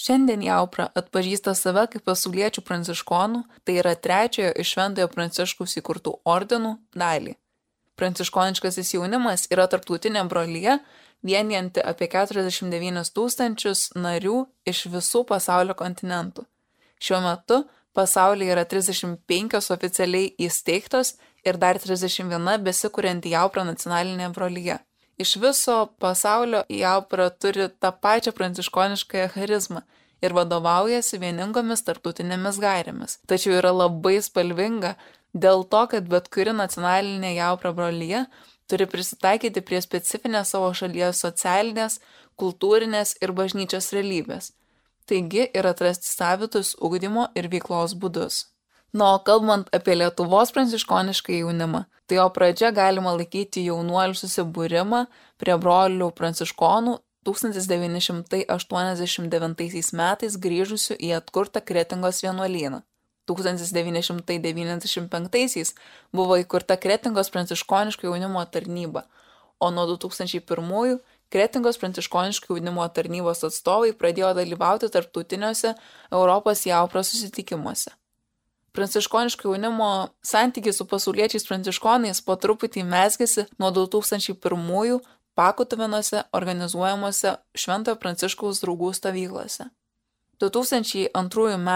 Šiandien 0.00 0.40
Jaupra 0.40 0.86
atpažįsta 0.96 1.52
save 1.58 1.82
kaip 1.92 2.06
pasauliečių 2.08 2.62
pranciškonų, 2.64 3.42
tai 3.68 3.74
yra 3.82 3.92
trečiojo 3.92 4.54
iš 4.62 4.72
Šventojo 4.72 5.10
Pranciškaus 5.12 5.76
įkurtų 5.76 6.14
ordinų 6.24 6.70
dalį. 6.96 7.34
Pranciškoniškasis 8.00 8.94
jaunimas 8.94 9.44
yra 9.52 9.66
tarptautinė 9.68 10.22
brolyje, 10.30 10.78
vienijanti 11.26 11.84
apie 11.84 12.08
49 12.08 13.12
tūkstančius 13.12 13.90
narių 14.06 14.46
iš 14.72 14.86
visų 14.94 15.26
pasaulio 15.28 15.76
kontinentų. 15.76 16.46
Šiuo 16.96 17.20
metu 17.26 17.62
pasaulyje 17.92 18.56
yra 18.56 18.64
35 18.64 19.68
oficialiai 19.76 20.32
įsteigtos 20.46 21.18
ir 21.44 21.60
dar 21.60 21.76
31 21.76 22.64
besikurianti 22.64 23.36
Jaupra 23.36 23.68
nacionalinė 23.68 24.32
brolyje. 24.32 24.80
Iš 25.20 25.36
viso 25.36 25.76
pasaulio 26.00 26.62
Jaupra 26.72 27.28
turi 27.30 27.66
tą 27.82 27.90
pačią 28.04 28.32
pranciškoniškąją 28.36 29.26
charizmą 29.34 29.82
ir 30.24 30.32
vadovaujasi 30.36 31.18
vieningomis 31.20 31.82
tarptautinėmis 31.84 32.60
gairėmis. 32.62 33.18
Tačiau 33.28 33.58
yra 33.58 33.72
labai 33.74 34.14
spalvinga 34.24 34.94
dėl 35.44 35.66
to, 35.72 35.82
kad 35.92 36.08
bet 36.08 36.30
kuri 36.32 36.54
nacionalinė 36.56 37.34
Jaupra 37.36 37.74
brolyje 37.76 38.24
turi 38.70 38.86
prisitaikyti 38.88 39.60
prie 39.66 39.82
specifinės 39.84 40.54
savo 40.54 40.70
šalies 40.80 41.20
socialinės, 41.26 41.98
kultūrinės 42.40 43.16
ir 43.20 43.34
bažnyčios 43.36 43.90
realybės. 43.96 44.52
Taigi 45.10 45.48
ir 45.52 45.66
atrasti 45.66 46.08
savitus 46.08 46.76
ugdymo 46.80 47.28
ir 47.36 47.50
veiklos 47.52 47.96
būdus. 47.98 48.44
Na, 48.92 49.14
o 49.14 49.18
kalbant 49.22 49.68
apie 49.70 49.94
Lietuvos 49.94 50.50
pranciškonišką 50.50 51.38
jaunimą, 51.38 51.86
tai 52.10 52.18
jo 52.18 52.26
pradžia 52.34 52.74
galima 52.74 53.14
laikyti 53.14 53.62
jaunuolių 53.68 54.18
susibūrimą 54.18 55.06
prie 55.38 55.54
brolių 55.62 56.10
pranciškonų 56.18 56.98
1989 57.28 59.92
metais 60.00 60.34
grįžusių 60.46 60.94
į 60.98 61.12
atkurtą 61.20 61.58
Kretingos 61.62 62.18
vienuolyną. 62.24 62.80
1995 63.30 65.74
buvo 66.10 66.34
įkurta 66.42 66.74
Kretingos 66.80 67.28
pranciškoniško 67.30 68.02
jaunimo 68.08 68.42
tarnyba, 68.50 69.02
o 69.62 69.70
nuo 69.70 69.86
2001 69.94 70.98
Kretingos 71.30 71.78
pranciškoniško 71.78 72.56
jaunimo 72.56 72.82
tarnybos 72.90 73.46
atstovai 73.46 73.94
pradėjo 73.94 74.34
dalyvauti 74.34 74.90
tarptautiniuose 74.90 75.78
Europos 76.10 76.66
jaupros 76.66 77.14
susitikimuose 77.14 77.99
pranciškoniško 78.72 79.48
jaunimo 79.48 80.08
santykis 80.22 80.78
su 80.78 80.86
pasauliečiais 80.86 81.46
pranciškonais 81.48 82.22
po 82.26 82.36
truputį 82.36 82.84
mesgėsi 82.86 83.46
nuo 83.58 83.72
2001-ųjų 83.76 85.00
Pakutuvinuose 85.34 86.22
organizuojamuose 86.36 87.36
Šventojo 87.56 87.96
Pranciškaus 88.02 88.60
draugų 88.60 88.90
stovyklose. 88.92 89.70
2002 90.40 91.54
m. 91.54 91.70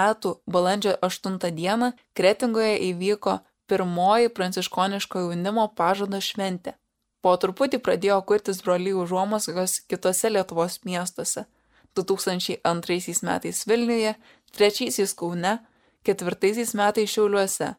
balandžio 0.47 0.95
8 1.01 1.39
d. 1.39 1.93
Kretingoje 2.19 2.79
įvyko 2.91 3.39
pirmoji 3.67 4.29
pranciškoniško 4.29 5.27
jaunimo 5.27 5.69
pažado 5.77 6.21
šventė. 6.21 6.75
Po 7.25 7.37
truputį 7.41 7.81
pradėjo 7.81 8.19
kurtis 8.29 8.61
brolyjų 8.65 9.05
užuomasgos 9.05 9.79
kitose 9.89 10.29
Lietuvos 10.33 10.81
miestuose. 10.85 11.47
2002 11.97 13.23
metais 13.23 13.65
Vilniuje, 13.67 14.15
3 14.59 15.15
Kaune, 15.17 15.59
ketvirtaisiais 16.05 16.75
metais 16.79 17.11
Šiauliuose, 17.11 17.75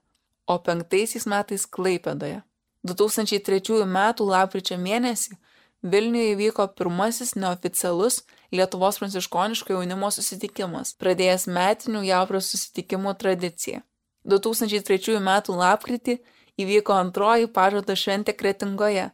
o 0.48 0.58
penktaisiais 0.60 1.26
metais 1.30 1.66
Klaipėdoje. 1.66 2.42
2003 2.86 3.82
m. 3.86 4.00
lapkričio 4.20 4.78
mėnesį 4.78 5.38
Vilniuje 5.86 6.32
įvyko 6.34 6.64
pirmasis 6.74 7.36
neoficialus 7.38 8.24
Lietuvos 8.56 8.98
pranciškoniško 8.98 9.76
jaunimo 9.76 10.10
susitikimas, 10.14 10.96
pradėjęs 10.98 11.46
metinių 11.46 12.02
Jaupros 12.08 12.50
susitikimų 12.54 13.14
tradiciją. 13.22 13.84
2003 14.26 15.20
m. 15.20 15.30
lapkritį 15.62 16.18
įvyko 16.58 16.96
antroji 16.98 17.52
pažado 17.54 17.94
šventė 17.94 18.34
Kretingoje. 18.34 19.12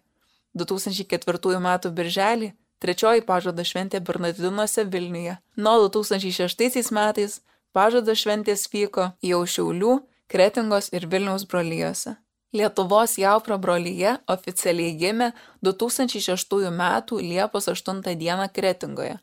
2004 0.56 1.60
m. 1.60 1.70
birželį 1.98 2.52
trečioji 2.80 3.26
pažado 3.28 3.66
šventė 3.68 4.00
Bernardinuose 4.00 4.86
Vilniuje. 4.88 5.38
Nuo 5.58 5.90
2006 5.90 6.92
metais 6.96 7.42
pažado 7.74 8.16
šventės 8.16 8.68
vyko 8.72 9.12
jau 9.26 9.42
Šiaulių, 9.46 10.00
Kretingos 10.32 10.92
ir 10.96 11.08
Vilniaus 11.12 11.44
brolyjose. 11.50 12.16
Lietuvos 12.56 13.16
Jaupro 13.20 13.56
brolyje 13.60 14.18
oficialiai 14.28 14.96
gimė 15.00 15.32
2006 15.64 16.68
m. 16.68 16.82
Liepos 17.24 17.68
8 17.72 18.02
d. 18.04 18.48
Kretingoje. 18.56 19.20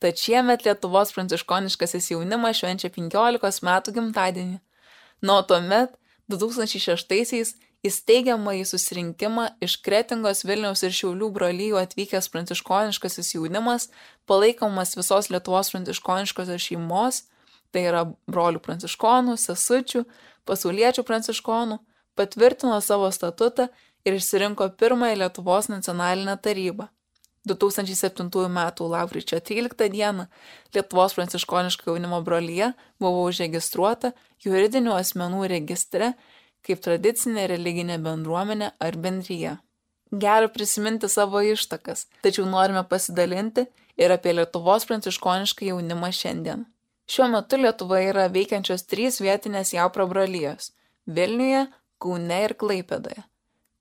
Tad 0.00 0.16
šiemet 0.16 0.64
Lietuvos 0.64 1.12
pranciškoniškasis 1.12 2.10
jaunimas 2.14 2.56
švenčia 2.56 2.88
15 2.88 3.64
metų 3.68 3.92
gimtadienį. 3.98 4.60
Nuo 5.20 5.42
tuomet 5.44 5.92
2006-aisiais 6.32 7.52
įsteigiamąjį 7.84 8.64
susirinkimą 8.68 9.46
iš 9.64 9.76
Kretingos, 9.84 10.44
Vilniaus 10.48 10.84
ir 10.84 10.96
Šiaulių 10.96 11.28
brolyjų 11.36 11.80
atvykęs 11.80 12.28
pranciškoniškasis 12.32 13.34
jaunimas, 13.36 13.90
palaikomas 14.24 14.96
visos 14.96 15.28
Lietuvos 15.32 15.72
pranciškoniškosios 15.74 16.64
šeimos, 16.64 17.22
tai 17.72 17.86
yra 17.90 18.04
brolių 18.30 18.62
pranciškonų, 18.64 19.36
sesučių, 19.40 20.04
pasauliečių 20.48 21.04
pranciškonų, 21.06 21.78
patvirtino 22.18 22.78
savo 22.84 23.10
statutą 23.14 23.68
ir 24.04 24.16
išsirinko 24.16 24.72
pirmąją 24.80 25.20
Lietuvos 25.22 25.70
nacionalinę 25.72 26.36
tarybą. 26.36 26.88
2007 27.48 28.28
m. 28.44 28.58
lapkričio 28.78 29.40
13 29.40 29.88
d. 29.88 30.26
Lietuvos 30.74 31.14
pranciškoniško 31.14 31.90
jaunimo 31.90 32.20
brolyje 32.20 32.72
buvo 33.00 33.24
užregistruota 33.28 34.12
juridinių 34.44 34.92
asmenų 34.92 35.48
registre 35.48 36.14
kaip 36.66 36.82
tradicinė 36.84 37.46
religinė 37.48 37.96
bendruomenė 38.04 38.72
ar 38.78 38.96
bendryje. 38.96 39.56
Gera 40.10 40.48
prisiminti 40.50 41.08
savo 41.08 41.40
ištakas, 41.46 42.08
tačiau 42.20 42.44
norime 42.44 42.82
pasidalinti 42.84 43.68
ir 43.96 44.12
apie 44.12 44.34
Lietuvos 44.34 44.84
pranciškonišką 44.88 45.70
jaunimą 45.70 46.10
šiandien. 46.12 46.66
Šiuo 47.10 47.26
metu 47.28 47.58
Lietuvoje 47.58 48.12
yra 48.12 48.28
veikiančios 48.30 48.84
trys 48.86 49.16
vietinės 49.18 49.72
jaupro 49.74 50.04
brolyjos- 50.06 50.70
Vilniuje, 51.16 51.64
Kaune 51.98 52.36
ir 52.44 52.54
Klaipėdoje, 52.54 53.24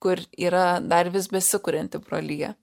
kur 0.02 0.18
yra 0.48 0.80
dar 0.82 1.12
vis 1.14 1.28
besikūrinti 1.30 2.02
brolyje. 2.08 2.56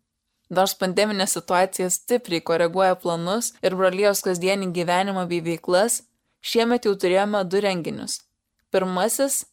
Nors 0.50 0.74
pandeminė 0.80 1.28
situacija 1.30 1.86
stipriai 1.90 2.42
koreguoja 2.50 2.96
planus 2.98 3.52
ir 3.62 3.76
brolyjos 3.78 4.24
kasdienį 4.26 4.72
gyvenimą 4.78 5.28
bei 5.30 5.40
veiklas, 5.40 6.02
šiemet 6.42 6.84
jau 6.84 6.94
turėjome 6.94 7.44
du 7.50 7.62
renginius. 7.62 8.20
Pirmasis 8.72 9.44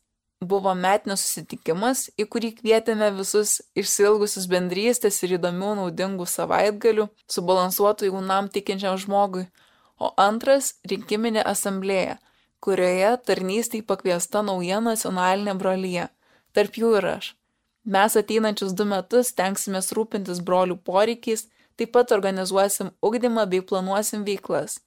buvo 0.41 0.73
metinis 0.73 1.21
susitikimas, 1.27 2.09
į 2.17 2.25
kurį 2.25 2.55
kvietėme 2.57 3.11
visus 3.19 3.61
išsilgusius 3.75 4.49
bendrystės 4.49 5.21
ir 5.23 5.37
įdomių 5.37 5.75
naudingų 5.83 6.25
savaitgalių, 6.25 7.07
subalansuotų 7.29 8.09
jaunam 8.09 8.49
tikinčiam 8.49 8.97
žmogui, 8.97 9.45
o 9.99 10.13
antras- 10.17 10.73
rinkiminė 10.89 11.43
asamblėja, 11.43 12.17
kurioje 12.59 13.11
tarnystėj 13.27 13.83
pakviesta 13.85 14.41
nauja 14.41 14.79
nacionalinė 14.79 15.57
brolyje, 15.57 16.09
tarp 16.53 16.73
jų 16.81 16.97
ir 16.97 17.05
aš. 17.17 17.35
Mes 17.85 18.15
ateinančius 18.15 18.73
du 18.73 18.85
metus 18.85 19.33
tenksimės 19.35 19.91
rūpintis 19.91 20.39
brolių 20.39 20.77
poreikiais, 20.87 21.47
taip 21.75 21.91
pat 21.91 22.11
organizuosim 22.11 22.91
ugdymą 23.01 23.45
bei 23.49 23.61
planuosim 23.61 24.23
veiklas. 24.23 24.79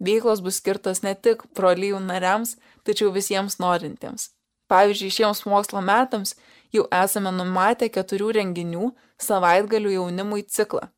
Veiklos 0.00 0.40
bus 0.40 0.60
skirtos 0.60 1.02
ne 1.02 1.14
tik 1.14 1.42
brolyjų 1.58 2.00
nariams, 2.00 2.56
tačiau 2.84 3.10
visiems 3.12 3.58
norintiems. 3.58 4.30
Pavyzdžiui, 4.68 5.10
šiems 5.10 5.44
mokslo 5.48 5.80
metams 5.80 6.34
jau 6.72 6.86
esame 6.92 7.32
numatę 7.34 7.88
keturių 7.92 8.30
renginių 8.36 8.92
savaitgalių 9.20 9.94
jaunimui 9.96 10.44
ciklą, 10.46 10.88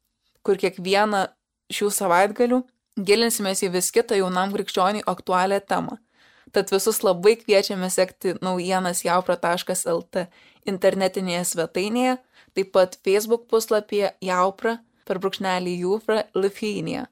kur 0.43 0.59
kiekvieną 0.61 1.29
šių 1.73 1.91
savaitgalių 1.95 2.61
gilinsimės 2.97 3.65
į 3.67 3.73
vis 3.77 3.91
kitą 3.95 4.19
jaunam 4.19 4.55
krikščioniui 4.55 5.07
aktualią 5.07 5.61
temą. 5.67 5.99
Tad 6.51 6.73
visus 6.75 7.03
labai 7.07 7.37
kviečiame 7.39 7.91
sekti 7.91 8.35
naujienas 8.43 9.05
jaupra.lt 9.07 10.27
internetinėje 10.67 11.45
svetainėje, 11.53 12.17
taip 12.55 12.73
pat 12.75 12.97
Facebook 13.05 13.47
puslapyje 13.51 14.15
jaupra 14.21 14.81
per 15.07 15.23
brūkšnelį 15.23 15.77
jūfra 15.85 16.25
Lithuania. 16.35 17.07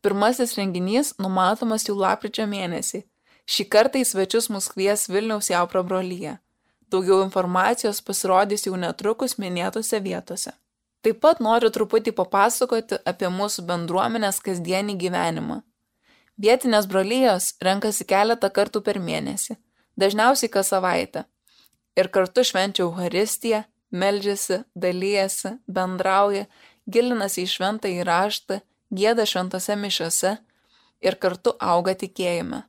Pirmasis 0.00 0.56
renginys 0.56 1.14
numatomas 1.20 1.84
jau 1.88 1.96
lapkričio 1.96 2.48
mėnesį 2.48 3.04
Šį 3.44 3.66
kartą 3.68 4.00
į 4.00 4.06
svečius 4.08 4.48
mus 4.48 4.70
kvies 4.72 5.04
Vilniaus 5.12 5.50
Jaupro 5.52 5.82
brolyje. 5.84 6.38
Daugiau 6.88 7.20
informacijos 7.24 8.00
pasirodys 8.00 8.64
jau 8.64 8.76
netrukus 8.80 9.36
minėtose 9.36 10.00
vietose. 10.00 10.54
Taip 11.04 11.20
pat 11.20 11.40
noriu 11.44 11.68
truputį 11.68 12.14
papasakoti 12.16 12.96
apie 13.04 13.28
mūsų 13.28 13.66
bendruomenės 13.68 14.40
kasdienį 14.44 14.96
gyvenimą. 15.02 15.58
Vietinės 16.40 16.88
brolyjos 16.90 17.50
renkasi 17.62 18.06
keletą 18.08 18.48
kartų 18.50 18.80
per 18.86 18.98
mėnesį, 18.98 19.58
dažniausiai 20.00 20.50
kas 20.50 20.72
savaitę. 20.72 21.26
Ir 21.94 22.08
kartu 22.08 22.42
švenčia 22.42 22.86
Euharistiją, 22.86 23.60
meldžiasi, 23.92 24.64
dalyjasi, 24.74 25.58
bendrauja, 25.68 26.48
gilinasi 26.90 27.44
į 27.44 27.52
šventą 27.52 27.92
įraštą, 28.00 28.62
gėda 28.90 29.28
šventose 29.28 29.76
mišiose 29.76 30.36
ir 31.04 31.20
kartu 31.20 31.54
auga 31.60 31.94
tikėjime. 31.94 32.64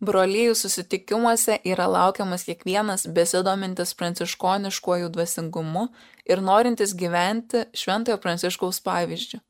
Brolyjų 0.00 0.54
susitikimuose 0.56 1.58
yra 1.68 1.84
laukiamas 1.92 2.46
kiekvienas 2.48 3.02
besidomintis 3.12 3.90
pranciškoniškuoju 4.00 5.10
dvasingumu 5.12 5.90
ir 6.24 6.40
norintis 6.40 6.94
gyventi 6.96 7.66
Šventojo 7.76 8.16
Pranciškaus 8.22 8.78
pavyzdžių. 8.86 9.42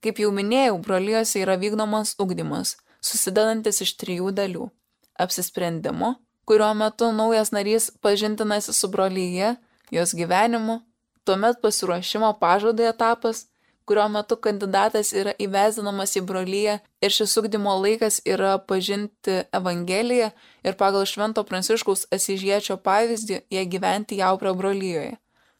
Kaip 0.00 0.22
jau 0.22 0.30
minėjau, 0.32 0.78
brolyjose 0.80 1.42
yra 1.42 1.58
vykdomas 1.60 2.14
ugdymas, 2.16 2.78
susidedantis 3.04 3.82
iš 3.84 3.92
trijų 4.00 4.32
dalių- 4.38 4.70
apsisprendimo, 5.24 6.14
kurio 6.48 6.72
metu 6.74 7.12
naujas 7.12 7.52
narys 7.52 7.90
pažintinasi 8.00 8.72
su 8.72 8.88
brolyje, 8.88 9.58
jos 9.90 10.14
gyvenimu, 10.16 10.80
tuomet 11.24 11.60
pasiruošimo 11.60 12.32
pažadai 12.40 12.88
etapas 12.88 13.49
kurio 13.90 14.08
metu 14.08 14.36
kandidatas 14.38 15.08
yra 15.18 15.32
įvesdinamas 15.42 16.12
į 16.14 16.20
brolyje 16.22 16.76
ir 17.02 17.10
šis 17.10 17.32
ugdymo 17.40 17.72
laikas 17.82 18.20
yra 18.22 18.52
pažinti 18.62 19.40
Evangeliją 19.58 20.28
ir 20.62 20.76
pagal 20.78 21.02
Švento 21.10 21.42
Pranciškaus 21.48 22.04
Asižiečio 22.14 22.76
pavyzdį 22.84 23.40
ją 23.50 23.64
gyventi 23.72 24.20
jauprio 24.20 24.52
brolyjoje. 24.54 25.16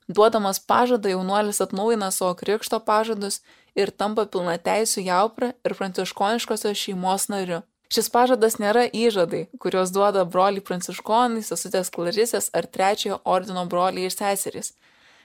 Duodamas 0.06 0.62
pažadą 0.62 1.10
jaunuolis 1.10 1.58
atnaujina 1.64 2.12
savo 2.14 2.36
krikšto 2.38 2.78
pažadus 2.86 3.40
ir 3.74 3.90
tampa 3.90 4.28
pilna 4.30 4.54
teisų 4.62 5.02
jauprą 5.08 5.50
ir 5.66 5.74
pranciškoniškosios 5.80 6.78
šeimos 6.84 7.26
nariu. 7.34 7.64
Šis 7.90 8.12
pažadas 8.14 8.60
nėra 8.62 8.86
įžadai, 8.94 9.48
kuriuos 9.58 9.90
duoda 9.90 10.22
broliai 10.22 10.62
pranciškonai, 10.62 11.42
sesutės 11.42 11.90
klarisės 11.90 12.46
ar 12.54 12.70
trečiojo 12.70 13.18
ordino 13.24 13.66
broliai 13.66 14.06
ir 14.06 14.14
seserys. 14.14 14.76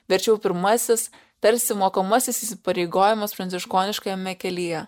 Verčiau 0.10 0.41
pirmasis 0.41 1.12
tarsi 1.45 1.77
mokomasis 1.77 2.41
įsipareigojimas 2.41 3.36
pranciškoniškajame 3.38 4.34
kelyje. 4.41 4.86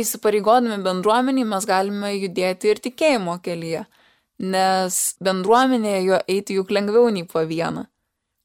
Įsipareigodami 0.00 0.78
bendruomeniai 0.80 1.44
mes 1.44 1.66
galime 1.68 2.14
judėti 2.14 2.70
ir 2.72 2.80
tikėjimo 2.80 3.34
kelyje, 3.44 3.82
nes 4.40 5.00
bendruomenėje 5.20 6.04
jo 6.06 6.20
eiti 6.34 6.56
juk 6.56 6.72
lengviau 6.72 7.10
nei 7.12 7.26
po 7.28 7.44
vieną. 7.44 7.84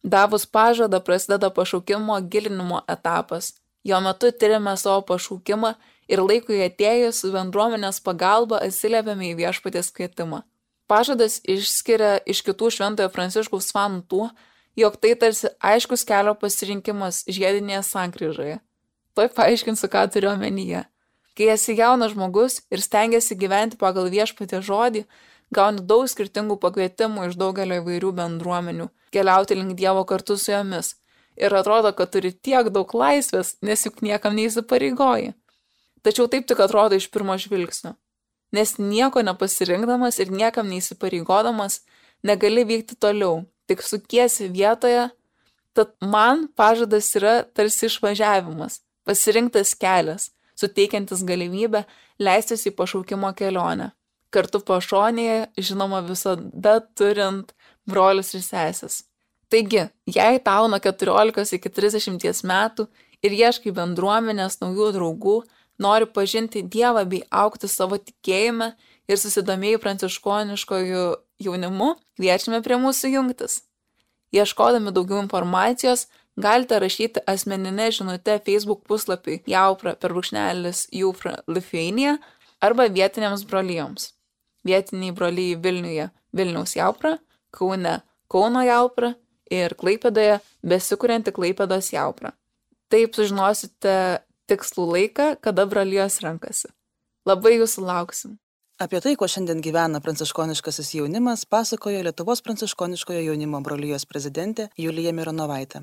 Davus 0.03 0.43
pažadą 0.45 0.99
prasideda 0.99 1.49
pašaukimo 1.49 2.19
gilinimo 2.31 2.81
etapas. 2.87 3.53
Jo 3.87 4.01
metu 4.03 4.29
tyrėme 4.31 4.75
savo 4.75 5.05
pašaukimą 5.07 5.73
ir 6.11 6.21
laikui 6.23 6.59
atėjus 6.65 7.23
su 7.23 7.31
bendruomenės 7.31 8.01
pagalba 8.03 8.59
atsiliepiame 8.67 9.31
į 9.31 9.37
viešpatės 9.39 9.93
kvietimą. 9.95 10.43
Pažadas 10.87 11.39
išskiria 11.43 12.17
iš 12.27 12.43
kitų 12.47 12.71
šventojo 12.75 13.11
pranciškaus 13.11 13.71
fanų 13.75 14.03
tuo, 14.11 14.29
jog 14.77 14.97
tai 15.01 15.15
tarsi 15.15 15.49
aiškus 15.59 16.05
kelio 16.05 16.35
pasirinkimas 16.37 17.23
žiedinėje 17.25 17.81
sankryžoje. 17.87 18.59
Tuoj 19.17 19.31
paaiškinsiu, 19.33 19.89
ką 19.89 20.05
turiu 20.13 20.29
omenyje. 20.35 20.83
Kai 21.37 21.49
esi 21.53 21.73
jaunas 21.77 22.13
žmogus 22.13 22.61
ir 22.73 22.81
stengiasi 22.81 23.37
gyventi 23.37 23.77
pagal 23.81 24.09
viešpatį 24.13 24.61
žodį, 24.69 25.03
gauni 25.53 25.83
daug 25.89 26.05
skirtingų 26.09 26.59
pakvietimų 26.61 27.29
iš 27.29 27.37
daugelio 27.41 27.81
įvairių 27.81 28.13
bendruomenių, 28.19 28.87
keliauti 29.13 29.57
link 29.57 29.77
Dievo 29.77 30.05
kartu 30.05 30.37
su 30.37 30.51
jomis. 30.53 30.95
Ir 31.37 31.53
atrodo, 31.53 31.91
kad 31.93 32.09
turi 32.13 32.31
tiek 32.33 32.69
daug 32.73 32.93
laisvės, 32.97 33.57
nes 33.61 33.85
juk 33.85 34.01
niekam 34.01 34.33
neįsipareigoji. 34.37 35.35
Tačiau 36.05 36.25
taip 36.31 36.47
tik 36.49 36.61
atrodo 36.65 36.97
iš 36.97 37.09
pirmo 37.13 37.37
žvilgsnio. 37.37 37.93
Nes 38.53 38.77
nieko 38.79 39.21
nepasirinkdamas 39.21 40.17
ir 40.23 40.31
niekam 40.33 40.69
neįsipareigodamas 40.71 41.81
negali 42.25 42.63
vykti 42.65 42.97
toliau, 42.97 43.43
tik 43.67 43.83
sukiesi 43.83 44.49
vietoje, 44.51 45.09
tad 45.77 45.93
man 46.01 46.47
pažadas 46.55 47.09
yra 47.19 47.41
tarsi 47.53 47.85
išvažiavimas, 47.89 48.81
pasirinktas 49.05 49.75
kelias, 49.77 50.31
suteikiantis 50.57 51.21
galimybę 51.27 51.83
leistis 52.19 52.65
į 52.65 52.73
pašaukimo 52.79 53.29
kelionę. 53.37 53.91
Kartu 54.33 54.59
pašonėje, 54.65 55.51
žinoma, 55.69 56.01
visada 56.03 56.79
turint 56.97 57.53
brolius 57.87 58.33
ir 58.35 58.43
sesės. 58.43 59.03
Taigi, 59.47 59.85
jei 60.11 60.39
tau 60.43 60.67
nuo 60.67 60.79
14 60.83 61.55
iki 61.55 61.69
30 61.71 62.43
metų 62.49 62.87
ir 63.23 63.35
ieškai 63.37 63.71
bendruomenės, 63.75 64.59
naujų 64.59 64.89
draugų, 64.97 65.37
nori 65.79 66.09
pažinti 66.11 66.65
Dievą 66.67 67.05
bei 67.07 67.21
aukti 67.31 67.69
savo 67.71 67.99
tikėjime 68.01 68.73
ir 69.07 69.19
susidomėjai 69.19 69.79
pranciškoniškojų 69.83 71.03
jaunimu, 71.43 71.93
kviečiame 72.19 72.61
prie 72.65 72.77
mūsų 72.81 73.13
jungtis. 73.15 73.61
Ieškodami 74.35 74.91
daugiau 74.91 75.21
informacijos, 75.23 76.07
galite 76.37 76.79
rašyti 76.79 77.23
asmeninę 77.27 77.89
žinutę 77.95 78.39
Facebook 78.45 78.83
puslapiui 78.87 79.39
Jaupra 79.47 79.95
per 79.95 80.13
brūkšnelis 80.13 80.87
Jufra 80.91 81.37
Lithuania 81.47 82.17
arba 82.59 82.89
vietiniams 82.91 83.45
brolyjoms. 83.47 84.11
Vietiniai 84.67 85.15
brolyjai 85.15 85.61
Vilniuje 85.63 86.09
Vilniaus 86.35 86.75
Jaupra, 86.75 87.17
Kaune 87.51 88.01
Kauno 88.27 88.63
Jaupra 88.67 89.13
ir 89.51 89.75
Klaipėdoje 89.79 90.41
besikurianti 90.67 91.31
Klaipėdos 91.31 91.93
Jaupra. 91.93 92.33
Taip 92.91 93.15
sužinosite 93.15 94.23
tikslų 94.47 94.89
laiką, 94.93 95.29
kada 95.43 95.65
brolijos 95.67 96.19
renkasi. 96.23 96.69
Labai 97.27 97.57
jūsų 97.57 97.83
lauksim. 97.87 98.37
Apie 98.77 98.99
tai, 99.01 99.15
kuo 99.17 99.25
šiandien 99.25 99.57
gyvena 99.65 99.97
pranciškoniškasis 100.05 100.91
jaunimas, 100.99 101.47
pasakojo 101.49 102.03
Lietuvos 102.05 102.43
pranciškoniškojo 102.45 103.23
jaunimo 103.25 103.63
brolyjos 103.65 104.05
prezidentė 104.05 104.67
Julija 104.77 105.15
Mironovaitė. 105.17 105.81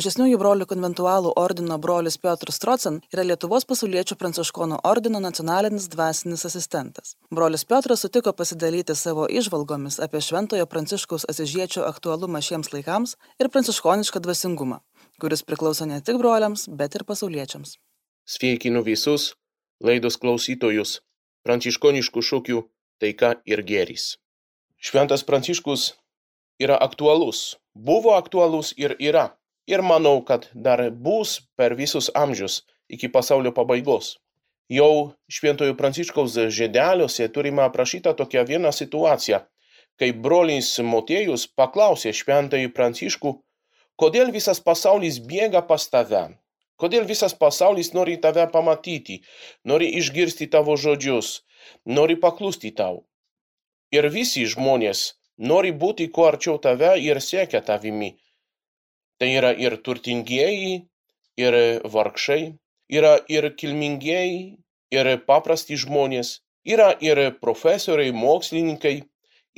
Mažesniųjų 0.00 0.38
brolių 0.40 0.64
konventualų 0.64 1.30
ordino 1.36 1.76
brolis 1.76 2.14
Piotr 2.16 2.48
Strocen 2.56 2.94
yra 3.12 3.20
Lietuvos 3.26 3.66
pasauliečių 3.68 4.16
pranciškonų 4.16 4.78
ordino 4.88 5.18
nacionalinis 5.20 5.90
dvasinis 5.92 6.46
asistentas. 6.48 7.10
Brolis 7.28 7.66
Piotras 7.68 8.00
sutiko 8.06 8.32
pasidalyti 8.32 8.94
savo 8.96 9.26
išvalgomis 9.28 9.98
apie 10.00 10.22
Šventojo 10.24 10.64
Pranciškaus 10.72 11.26
asižiečio 11.28 11.84
aktualumą 11.84 12.40
šiems 12.40 12.72
laikams 12.72 13.12
ir 13.42 13.50
pranciškonišką 13.52 14.22
dvasingumą, 14.24 14.78
kuris 15.20 15.44
priklauso 15.44 15.84
ne 15.90 15.98
tik 16.06 16.16
broliams, 16.22 16.62
bet 16.80 16.96
ir 16.96 17.04
pasauliečiams. 17.04 17.74
Sveikinu 18.24 18.80
visus 18.86 19.34
laidos 19.84 20.16
klausytojus 20.22 20.94
pranciškoniškų 21.44 22.22
šūkių 22.30 22.62
taika 23.04 23.34
ir 23.44 23.60
gėris. 23.68 24.14
Šventas 24.80 25.26
Pranciškus 25.28 25.90
yra 26.56 26.80
aktualus, 26.88 27.58
buvo 27.76 28.16
aktualus 28.16 28.72
ir 28.80 28.96
yra 28.96 29.26
ir 29.66 29.82
manau, 29.82 30.20
kad 30.24 30.48
dar 30.54 30.82
bus 30.90 31.40
per 31.56 31.74
visus 31.74 32.10
amžius 32.14 32.62
iki 32.88 33.08
pasaulio 33.08 33.52
pabaigos. 33.54 34.16
Jau 34.70 35.12
Šventojo 35.26 35.74
Pranciškaus 35.74 36.36
žedeliuose 36.54 37.26
turime 37.34 37.62
aprašytą 37.66 38.14
tokią 38.14 38.44
vieną 38.46 38.70
situaciją, 38.72 39.40
kai 39.98 40.10
brolis 40.26 40.76
Motiejus 40.92 41.48
paklausė 41.58 42.12
Šventąjį 42.14 42.70
Pranciškų, 42.76 43.32
kodėl 44.00 44.30
visas 44.36 44.62
pasaulis 44.68 45.18
bėga 45.32 45.64
pas 45.66 45.88
tave, 45.90 46.22
kodėl 46.80 47.04
visas 47.10 47.34
pasaulis 47.42 47.92
nori 47.98 48.16
tave 48.22 48.46
pamatyti, 48.54 49.20
nori 49.64 49.90
išgirsti 50.00 50.48
tavo 50.54 50.76
žodžius, 50.84 51.40
nori 51.84 52.16
paklusti 52.16 52.70
tau. 52.82 53.02
Ir 53.90 54.06
visi 54.14 54.46
žmonės 54.46 55.02
nori 55.50 55.74
būti 55.82 56.06
kuo 56.14 56.30
arčiau 56.30 56.60
tave 56.62 56.94
ir 57.02 57.18
siekia 57.20 57.60
tavimi, 57.66 58.14
Tai 59.20 59.28
yra 59.28 59.50
ir 59.52 59.76
turtingieji, 59.84 60.86
ir 61.36 61.56
vargšai, 61.84 62.54
yra 62.88 63.18
ir 63.28 63.50
kilmingieji, 63.60 64.56
ir 64.96 65.10
paprasti 65.28 65.76
žmonės, 65.76 66.40
yra 66.64 66.90
ir 67.04 67.20
profesoriai, 67.42 68.14
mokslininkai, 68.16 68.96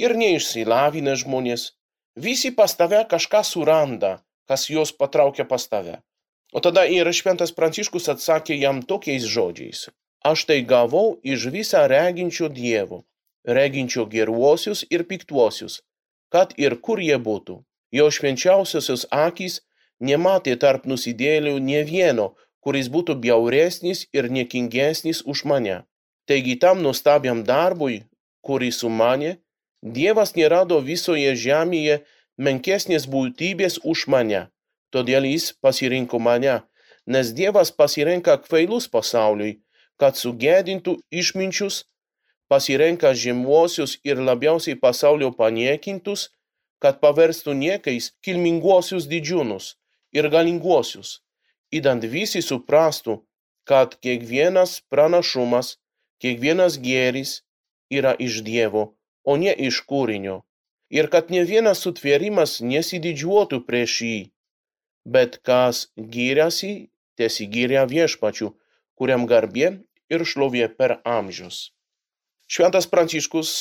ir 0.03 0.17
neišsilavinę 0.19 1.15
žmonės. 1.23 1.71
Visi 2.19 2.51
pas 2.53 2.75
tave 2.77 3.01
kažką 3.09 3.45
suranda, 3.47 4.19
kas 4.51 4.69
juos 4.69 4.93
patraukia 4.93 5.47
pas 5.49 5.65
tave. 5.71 6.01
O 6.53 6.61
tada 6.61 6.85
ir 6.85 7.09
šventas 7.17 7.55
Pranciškus 7.57 8.11
atsakė 8.13 8.59
jam 8.61 8.83
tokiais 8.83 9.25
žodžiais. 9.25 9.89
Aš 10.23 10.45
tai 10.51 10.61
gavau 10.63 11.17
iš 11.23 11.49
visą 11.55 11.87
reginčio 11.89 12.51
Dievo, 12.53 13.05
reginčio 13.47 14.05
geruosius 14.07 14.85
ir 14.91 15.07
piktuosius, 15.09 15.81
kad 16.35 16.53
ir 16.59 16.77
kur 16.85 17.01
jie 17.01 17.17
būtų 17.17 17.63
jo 17.93 18.09
švenčiausiosios 18.17 19.07
akys 19.11 19.61
nematė 20.01 20.57
tarp 20.65 20.89
nusidėlių 20.91 21.59
nie 21.61 21.83
vieno, 21.89 22.33
kuris 22.65 22.89
būtų 22.95 23.19
bjauresnis 23.23 24.07
ir 24.17 24.31
niekingesnis 24.31 25.23
už 25.27 25.45
mane. 25.51 25.83
Taigi 26.27 26.57
tam 26.65 26.83
nuostabiam 26.83 27.43
darbui, 27.45 28.03
kurį 28.47 28.71
sumanė, 28.73 29.39
Dievas 29.83 30.37
nerado 30.39 30.77
visoje 30.79 31.33
žemėje 31.35 31.97
menkesnės 32.39 33.09
būtybės 33.11 33.81
už 33.83 34.05
mane, 34.07 34.45
todėl 34.95 35.27
jis 35.27 35.49
pasirinko 35.59 36.21
mane, 36.23 36.61
nes 37.07 37.33
Dievas 37.35 37.73
pasirenka 37.75 38.37
kvailus 38.45 38.87
pasauliui, 38.87 39.57
kad 39.99 40.15
sugėdintų 40.15 41.01
išminčius, 41.11 41.81
pasirenka 42.47 43.11
žemuosius 43.25 43.97
ir 44.07 44.23
labiausiai 44.23 44.79
pasaulio 44.79 45.33
paniekintus, 45.35 46.31
kad 46.83 46.99
paverstų 47.05 47.55
niekais 47.59 48.11
kilminguosius 48.27 49.07
didžiūnus 49.11 49.75
ir 50.19 50.29
galinguosius, 50.35 51.21
įdant 51.71 52.05
visi 52.15 52.43
suprastų, 52.43 53.21
kad 53.65 53.95
kiekvienas 54.03 54.81
pranašumas, 54.91 55.77
kiekvienas 56.23 56.79
gėris 56.83 57.43
yra 57.91 58.15
iš 58.27 58.41
Dievo, 58.47 58.85
o 59.23 59.37
ne 59.39 59.53
iš 59.69 59.83
kūrinio, 59.87 60.43
ir 60.91 61.09
kad 61.13 61.31
ne 61.31 61.45
vienas 61.49 61.85
sutvėrimas 61.87 62.59
nesididžiuotų 62.73 63.63
prieš 63.69 63.95
jį, 64.09 64.19
bet 65.07 65.39
kas 65.47 65.87
giriasi, 65.97 66.91
tesigiria 67.17 67.87
viešpačiu, 67.87 68.53
kuriam 68.99 69.29
garbė 69.31 69.71
ir 70.13 70.27
šlovė 70.27 70.67
per 70.79 70.99
amžius. 71.07 71.71
Šventas 72.53 72.89
Pranciškus 72.91 73.53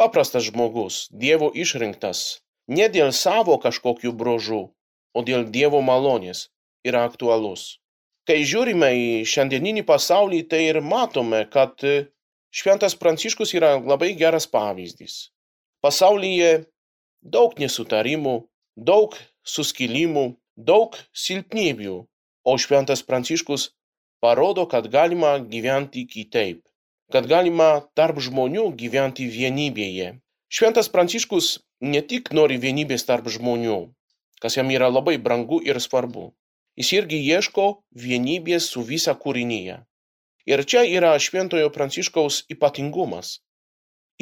paprastas 0.00 0.46
žmogus, 0.48 1.06
Dievo 1.10 1.50
išrinktas, 1.54 2.42
ne 2.68 2.88
dėl 2.92 3.12
savo 3.12 3.56
kažkokių 3.62 4.12
brožų, 4.12 4.62
o 5.16 5.24
dėl 5.24 5.48
Dievo 5.56 5.80
malonės 5.80 6.48
yra 6.86 7.06
aktualus. 7.08 7.78
Kai 8.26 8.42
žiūrime 8.42 8.90
į 8.98 9.08
šiandieninį 9.30 9.86
pasaulį, 9.86 10.42
tai 10.50 10.66
ir 10.70 10.80
matome, 10.82 11.44
kad 11.50 11.78
Šventas 12.56 12.96
Pranciškus 12.98 13.54
yra 13.54 13.76
labai 13.78 14.14
geras 14.18 14.48
pavyzdys. 14.50 15.30
Pasaulyje 15.84 16.66
daug 17.22 17.54
nesutarimų, 17.60 18.36
daug 18.76 19.14
suskilimų, 19.46 20.26
daug 20.56 20.96
silpnybių, 21.14 21.96
o 22.46 22.52
Šventas 22.58 23.02
Pranciškus 23.06 23.70
parodo, 24.22 24.66
kad 24.66 24.88
galima 24.90 25.36
gyventi 25.38 26.06
kitaip 26.10 26.62
kad 27.12 27.28
galima 27.30 27.86
tarp 27.98 28.18
žmonių 28.22 28.70
gyventi 28.80 29.26
vienybėje. 29.30 30.16
Šventas 30.50 30.88
Pranciškus 30.92 31.58
ne 31.80 32.02
tik 32.02 32.32
nori 32.38 32.58
vienybės 32.62 33.06
tarp 33.06 33.28
žmonių, 33.30 33.78
kas 34.42 34.56
jam 34.58 34.70
yra 34.74 34.88
labai 34.90 35.16
brangu 35.18 35.60
ir 35.62 35.80
svarbu, 35.82 36.30
jis 36.78 36.92
irgi 36.98 37.20
ieško 37.32 37.66
vienybės 38.06 38.70
su 38.72 38.82
visa 38.86 39.14
kūrinyje. 39.14 39.82
Ir 40.46 40.62
čia 40.70 40.84
yra 40.86 41.14
Šventojo 41.18 41.70
Pranciškaus 41.74 42.44
ypatingumas. 42.54 43.40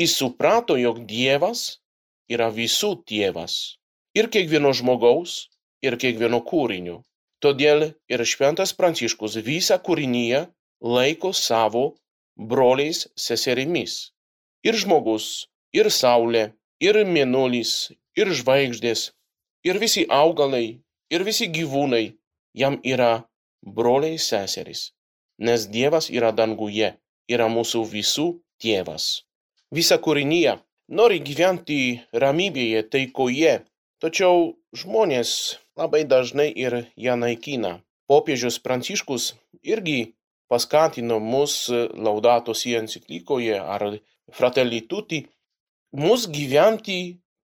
Jis 0.00 0.16
suprato, 0.16 0.76
jog 0.80 1.04
Dievas 1.06 1.80
yra 2.32 2.48
visų 2.50 2.94
tėvas 3.06 3.76
ir 4.16 4.30
kiekvieno 4.32 4.72
žmogaus, 4.72 5.50
ir 5.84 5.98
kiekvieno 6.00 6.40
kūrinio. 6.48 7.02
Todėl 7.44 7.90
ir 8.08 8.24
Šventas 8.24 8.72
Pranciškus 8.72 9.36
visą 9.44 9.76
kūrinyje 9.84 10.46
laiko 10.80 11.34
savo 11.36 11.84
broliais 12.36 13.06
seserimis. 13.16 14.12
Ir 14.64 14.76
žmogus, 14.80 15.46
ir 15.72 15.90
saulė, 15.90 16.52
ir 16.80 17.00
mėnulis, 17.04 17.92
ir 18.16 18.30
žvaigždės, 18.32 19.12
ir 19.64 19.78
visi 19.82 20.06
augalai, 20.08 20.80
ir 21.10 21.24
visi 21.24 21.48
gyvūnai 21.52 22.14
jam 22.54 22.80
yra 22.84 23.24
broliai 23.62 24.18
seserys. 24.18 24.92
Nes 25.38 25.66
Dievas 25.66 26.10
yra 26.10 26.30
danguje, 26.32 26.94
yra 27.28 27.48
mūsų 27.50 27.82
visų 27.90 28.28
tėvas. 28.62 29.24
Visa 29.74 29.98
kūrinyje 29.98 30.58
nori 30.88 31.18
gyventi 31.24 32.00
ramybėje, 32.12 32.84
taikoje, 32.92 33.54
tačiau 34.00 34.54
žmonės 34.76 35.58
labai 35.78 36.04
dažnai 36.06 36.50
ir 36.52 36.84
ją 36.96 37.16
naikina. 37.18 37.80
Popiežius 38.06 38.60
Pranciškus 38.60 39.32
irgi 39.64 40.14
paskatino 40.48 41.20
mus 41.20 41.70
Laudato 42.06 42.54
Si 42.54 42.74
enciklikoje 42.74 43.58
ar 43.58 43.86
Fratelli 44.32 44.80
Tutti 44.90 45.24
mus 45.92 46.26
gyventi 46.28 46.98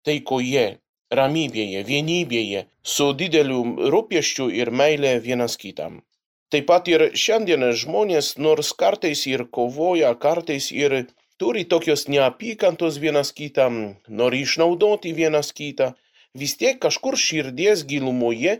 taikoje, 0.05 0.79
ramybėje, 1.13 1.83
vienybėje, 1.85 2.65
su 2.83 3.11
dideliu 3.21 3.63
rūpeščiu 3.93 4.49
ir 4.61 4.71
meilė 4.71 5.17
vienas 5.25 5.57
kitam. 5.57 6.01
Taip 6.49 6.65
pat 6.69 6.87
ir 6.89 7.11
šiandien 7.13 7.67
žmonės, 7.77 8.35
nors 8.41 8.71
kartais 8.73 9.25
ir 9.29 9.45
kovoja, 9.57 10.15
kartais 10.17 10.71
ir 10.73 10.95
turi 11.37 11.65
tokios 11.73 12.07
neapykantos 12.09 12.97
vienas 13.03 13.31
kitam, 13.39 13.77
nori 14.07 14.41
išnaudoti 14.45 15.13
vienas 15.13 15.53
kitą, 15.53 15.93
vis 16.33 16.57
tiek 16.57 16.79
kažkur 16.81 17.17
širdies 17.17 17.85
gilumoje 17.89 18.59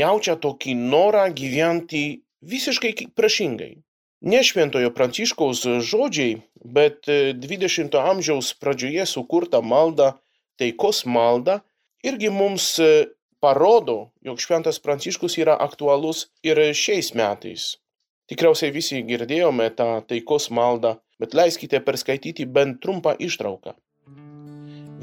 jaučia 0.00 0.36
tokį 0.44 0.76
norą 0.92 1.24
gyventi 1.40 2.04
visiškai 2.46 2.94
priešingai. 3.16 3.74
Ne 4.26 4.40
šventojo 4.46 4.90
pranciškaus 4.96 5.64
žodžiai, 5.84 6.38
bet 6.64 7.04
20 7.06 7.98
amžiaus 8.00 8.54
pradžioje 8.60 9.04
sukurta 9.06 9.60
malda, 9.60 10.14
taikos 10.58 11.04
malda, 11.04 11.60
irgi 12.02 12.30
mums 12.32 12.76
parodo, 13.40 14.10
jog 14.24 14.40
šventas 14.40 14.80
Pranciškus 14.82 15.36
yra 15.38 15.56
aktualus 15.60 16.26
ir 16.42 16.58
šiais 16.74 17.12
metais. 17.14 17.76
Tikriausiai 18.26 18.72
visi 18.74 19.02
girdėjome 19.06 19.68
tą 19.78 19.90
taikos 20.08 20.48
maldą, 20.50 20.96
bet 21.20 21.36
leiskite 21.36 21.80
perskaityti 21.84 22.46
bent 22.46 22.80
trumpą 22.82 23.14
ištrauką. 23.28 23.76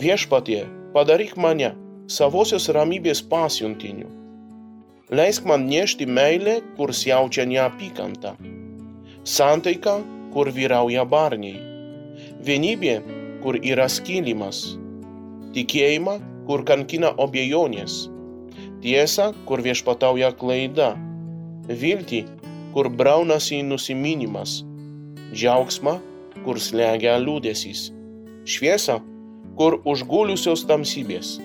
Viešpatie, 0.02 0.66
padaryk 0.98 1.38
mane 1.38 1.72
savosios 2.10 2.68
ramybės 2.74 3.24
pasiuntiniu. 3.30 4.23
Leisk 5.14 5.46
man 5.46 5.68
nešti 5.70 6.08
meilę, 6.10 6.56
kur 6.78 6.94
siaučia 6.94 7.46
neapykanta. 7.46 8.34
Santaika, 9.24 10.00
kur 10.34 10.50
vyrauja 10.56 11.04
barniai. 11.06 11.60
Vienybė, 12.48 12.96
kur 13.44 13.60
yra 13.62 13.86
skilimas. 13.94 14.64
Tikėjimą, 15.54 16.18
kur 16.48 16.66
kankina 16.66 17.14
obejonės 17.22 18.08
tiesą, 18.84 19.30
kur 19.48 19.62
viešpatauja 19.64 20.34
klaida, 20.40 20.90
viltį, 21.70 22.24
kur 22.74 22.90
braunasi 22.90 23.62
nusiminimas, 23.64 24.60
džiaugsmą, 25.32 26.00
kur 26.44 26.60
slegia 26.60 27.16
liūdėsys, 27.22 27.86
šviesą, 28.50 29.00
kur 29.60 29.80
užguliusios 29.88 30.66
tamsybės. 30.68 31.38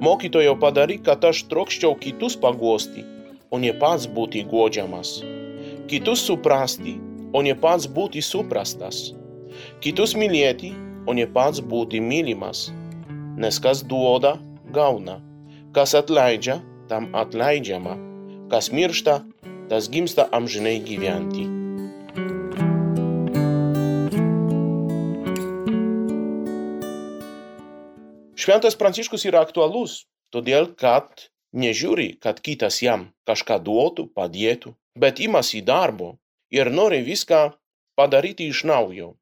Mokytojo 0.00 0.54
padaryk, 0.56 1.02
kad 1.04 1.24
aš 1.28 1.42
trokščiau 1.50 1.92
kitus 2.00 2.36
paguosti, 2.40 3.02
o 3.52 3.58
ne 3.60 3.74
pats 3.76 4.06
būti 4.08 4.46
godžiamas, 4.48 5.18
kitus 5.92 6.22
suprasti, 6.24 6.94
o 7.36 7.42
ne 7.44 7.52
pats 7.52 7.84
būti 7.84 8.22
suprastas, 8.24 9.10
kitus 9.84 10.16
mylėti, 10.16 10.72
o 11.04 11.12
ne 11.12 11.28
pats 11.28 11.60
būti 11.60 12.00
mylimas, 12.00 12.70
nes 13.36 13.60
kas 13.60 13.84
duoda, 13.84 14.38
gauna. 14.72 15.20
Kas 15.76 15.92
atleidžia, 15.94 16.58
tam 16.88 17.12
atleidžiama, 17.14 17.94
kas 18.50 18.72
miršta, 18.72 19.20
tas 19.68 19.92
gimsta 19.92 20.26
amžinai 20.32 20.80
gyventi. 20.82 21.59
Šventas 28.50 28.74
Pranciškus 28.74 29.22
yra 29.28 29.44
aktualus, 29.46 29.92
todėl 30.34 30.64
kad 30.74 31.28
nežiūri, 31.54 32.16
kad 32.18 32.40
kitas 32.42 32.80
jam 32.82 33.04
kažką 33.30 33.60
duotų, 33.62 34.08
padėtų, 34.10 34.72
bet 34.98 35.22
imasi 35.22 35.60
darbo 35.62 36.08
ir 36.50 36.72
nori 36.74 36.98
viską 37.06 37.52
padaryti 37.94 38.48
iš 38.50 38.64
naujo. 38.66 39.12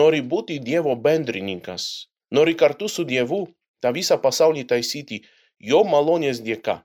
Nori 0.00 0.22
būti 0.24 0.56
Dievo 0.64 0.96
bendrininkas, 0.96 2.08
nori 2.32 2.56
kartu 2.56 2.88
su 2.88 3.04
Dievu 3.04 3.42
tą 3.84 3.92
visą 3.92 4.16
pasaulį 4.24 4.64
taisyti 4.72 5.20
jo 5.60 5.84
malonės 5.84 6.40
dėka. 6.40 6.80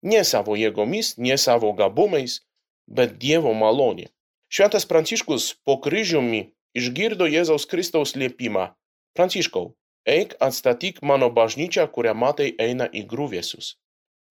Ne 0.00 0.24
savo 0.24 0.56
jėgomis, 0.56 1.18
ne 1.20 1.36
savo 1.36 1.76
gabumais, 1.76 2.40
bet 2.88 3.18
Dievo 3.20 3.52
malonė. 3.52 4.08
Šventas 4.48 4.88
Pranciškus 4.88 5.52
po 5.60 5.76
kryžiumi 5.76 6.46
išgirdo 6.72 7.28
Jėzaus 7.28 7.68
Kristaus 7.68 8.16
liepimą. 8.16 8.70
Pranciškau, 9.12 9.74
eik 10.06 10.34
atstatyk 10.40 11.00
mano 11.02 11.30
bažnyčią, 11.30 11.86
kurią 11.94 12.14
matai 12.14 12.52
eina 12.58 12.86
į 12.88 13.04
grūvėsius. 13.10 13.74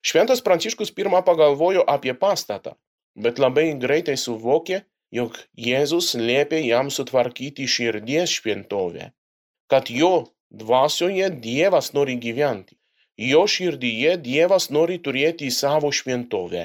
Šventas 0.03 0.43
Pranciškus 0.45 0.91
pirmą 0.91 1.23
pagalvojo 1.23 1.83
apie 1.87 2.13
pastatą, 2.13 2.75
bet 3.15 3.39
labai 3.39 3.71
greitai 3.79 4.17
suvokė, 4.19 4.83
jog 5.13 5.37
Jėzus 5.67 6.13
liepė 6.19 6.59
jam 6.65 6.89
sutvarkyti 6.91 7.67
širdies 7.69 8.33
šventovę, 8.39 9.11
kad 9.71 9.89
jo 9.89 10.13
dvasioje 10.49 11.29
Dievas 11.43 11.93
nori 11.93 12.17
gyventi. 12.17 12.77
Jo 13.17 13.43
širdyje 13.45 14.17
Dievas 14.25 14.71
nori 14.73 14.97
turėti 14.97 15.51
savo 15.53 15.91
šventovę. 15.93 16.63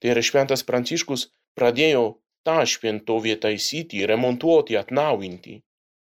Tai 0.00 0.12
yra 0.12 0.22
šventas 0.24 0.64
Pranciškus 0.64 1.26
pradėjo 1.58 2.04
tą 2.48 2.64
šventovę 2.64 3.36
taisyti, 3.42 4.06
remontuoti, 4.08 4.78
atnaujinti. 4.80 5.60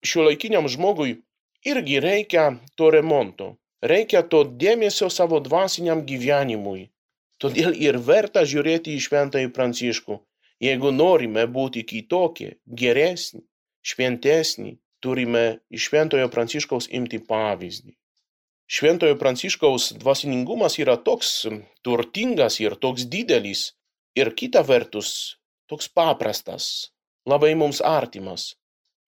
Šiuolaikiniam 0.03 0.65
žmogui 0.67 1.19
irgi 1.65 1.99
reikia 2.03 2.45
to 2.75 2.89
remonto, 2.93 3.55
reikia 3.81 4.23
to 4.23 4.43
dėmesio 4.43 5.09
savo 5.11 5.39
dvasiniam 5.43 6.03
gyvenimui. 6.07 6.89
Todėl 7.41 7.73
ir 7.75 7.97
verta 7.99 8.45
žiūrėti 8.47 8.93
į 8.95 9.03
šventąjį 9.07 9.49
Pranciškų. 9.55 10.19
Jeigu 10.63 10.93
norime 10.95 11.43
būti 11.49 11.83
kitokie, 11.83 12.53
geresni, 12.67 13.41
šventesni, 13.83 14.77
turime 15.03 15.59
iš 15.67 15.89
šventojo 15.89 16.29
Pranciškaus 16.31 16.87
imti 16.99 17.19
pavyzdį. 17.19 17.91
Šventojo 18.73 19.17
Pranciškaus 19.19 19.89
dvasingumas 19.99 20.77
yra 20.79 20.95
toks 20.95 21.33
turtingas 21.83 22.61
ir 22.63 22.77
toks 22.79 23.09
didelis, 23.11 23.73
ir 24.15 24.31
kita 24.39 24.63
vertus 24.63 25.35
toks 25.67 25.89
paprastas, 25.89 26.93
labai 27.27 27.53
mums 27.59 27.81
artimas. 27.83 28.53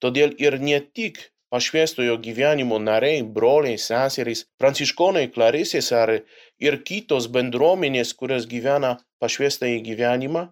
Todėl 0.02 0.34
ir 0.42 0.58
ne 0.58 0.80
tik 0.80 1.20
pašviestojo 1.54 2.16
gyvenimo 2.18 2.80
nariai, 2.82 3.22
broliai, 3.36 3.78
seserys, 3.78 4.40
pranciškonai, 4.58 5.28
klarisės 5.34 5.92
ar 5.94 6.10
ir 6.66 6.76
kitos 6.88 7.28
bendruomenės, 7.36 8.10
kurios 8.18 8.48
gyvena 8.50 8.96
pašviestąjį 9.22 9.76
gyvenimą, 9.88 10.42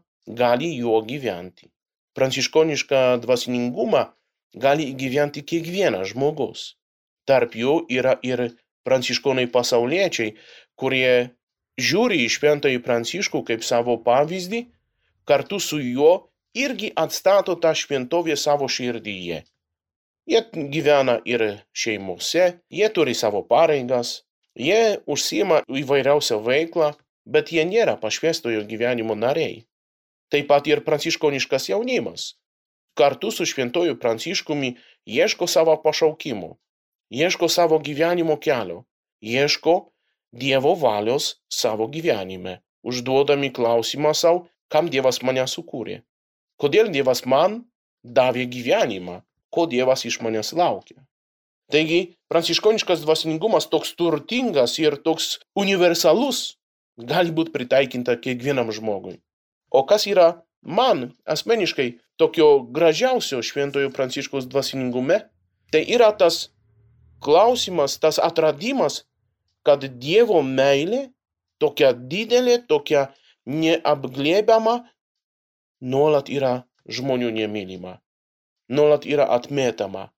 gali 0.42 0.68
juo 0.78 1.00
gyventi. 1.08 1.72
Pranciškonišką 2.14 3.02
dvasiningumą 3.24 4.04
gali 4.64 4.86
įgyventi 4.92 5.42
kiekvienas 5.42 6.12
žmogus. 6.12 6.64
Tarp 7.26 7.58
jų 7.58 7.80
yra 7.98 8.14
ir 8.22 8.52
pranciškonai 8.86 9.48
pasauliečiai, 9.50 10.36
kurie 10.78 11.34
žiūri 11.82 12.22
į 12.28 12.32
šventąjį 12.36 12.82
pranciškų 12.86 13.42
kaip 13.50 13.66
savo 13.66 13.98
pavyzdį, 14.06 14.68
kartu 15.26 15.58
su 15.58 15.82
juo 15.82 16.12
irgi 16.54 16.94
atstato 16.94 17.58
tą 17.58 17.74
šventovę 17.74 18.38
savo 18.38 18.70
širdyje. 18.70 19.42
Jie 20.30 20.42
gyvena 20.74 21.18
ir 21.26 21.42
šeimose, 21.74 22.44
jie 22.70 22.88
turi 22.94 23.14
savo 23.14 23.42
pareigas, 23.46 24.22
jie 24.54 24.98
užsima 25.06 25.62
įvairiausią 25.66 26.38
veiklą, 26.46 26.92
bet 27.26 27.52
jie 27.52 27.64
nėra 27.66 27.98
pašvestojo 27.98 28.62
gyvenimo 28.70 29.18
nariai. 29.18 29.64
Taip 30.30 30.48
pat 30.48 30.66
ir 30.70 30.84
pranciškoniškas 30.86 31.68
jaunimas. 31.72 32.32
Kartu 32.96 33.30
su 33.32 33.44
šventoju 33.48 33.98
pranciškumi 33.98 34.76
ieško 35.06 35.46
savo 35.48 35.76
pašaukimo 35.82 36.56
ieško 37.12 37.48
savo 37.48 37.78
gyvenimo 37.78 38.36
kelio, 38.40 38.84
ieško 39.20 39.88
Dievo 40.32 40.74
valios 40.74 41.42
savo 41.52 41.86
gyvenime, 41.86 42.62
užduodami 42.82 43.52
klausimą 43.52 44.14
savo, 44.14 44.46
kam 44.72 44.88
Dievas 44.88 45.18
mane 45.20 45.44
sukūrė, 45.44 45.98
kodėl 46.56 46.88
Dievas 46.88 47.20
man 47.28 47.58
davė 48.02 48.46
gyvenimą, 48.54 49.18
ko 49.54 49.66
Dievas 49.70 50.06
iš 50.08 50.20
manęs 50.24 50.52
laukia. 50.56 51.02
Taigi, 51.72 52.16
pranciškoniškas 52.28 53.04
dvasingumas 53.04 53.68
toks 53.72 53.94
turtingas 53.96 54.78
ir 54.82 54.98
toks 55.04 55.38
universalus 55.56 56.56
gali 56.98 57.32
būti 57.32 57.52
pritaikinta 57.54 58.18
kiekvienam 58.20 58.72
žmogui. 58.74 59.20
O 59.72 59.84
kas 59.88 60.04
yra 60.10 60.42
man 60.60 61.12
asmeniškai 61.24 61.88
tokio 62.20 62.60
gražiausio 62.76 63.40
šventojo 63.42 63.90
pranciškos 63.94 64.48
dvasingume, 64.52 65.22
tai 65.72 65.82
yra 65.88 66.12
tas 66.12 66.50
klausimas, 67.24 67.96
tas 67.98 68.18
atradimas, 68.20 69.04
kad 69.64 69.84
Dievo 70.02 70.42
meilė 70.42 71.06
tokia 71.62 71.92
didelė, 71.94 72.58
tokia 72.66 73.06
neapglėbiama, 73.46 74.82
nuolat 75.82 76.30
yra 76.30 76.54
žmonių 76.86 77.30
nemylima, 77.38 77.96
nuolat 78.68 79.06
yra 79.06 79.26
atmetama. 79.36 80.10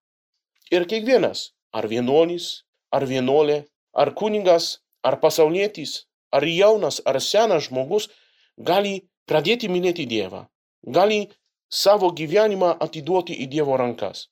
Ir 0.71 0.87
kiekvienas, 0.91 1.53
ar 1.73 1.89
vienuolis, 1.89 2.65
ar 2.91 3.07
vienuolė, 3.07 3.65
ar 3.93 4.15
kunigas, 4.19 4.81
ar 5.03 5.21
pasaulietis, 5.21 6.05
ar 6.33 6.45
jaunas, 6.49 7.01
ar 7.05 7.21
senas 7.21 7.69
žmogus 7.69 8.09
gali 8.59 8.95
pradėti 9.29 9.69
mylėti 9.69 10.07
Dievą, 10.11 10.47
gali 10.97 11.29
savo 11.71 12.11
gyvenimą 12.11 12.75
atiduoti 12.87 13.37
į 13.45 13.49
Dievo 13.55 13.77
rankas. 13.81 14.29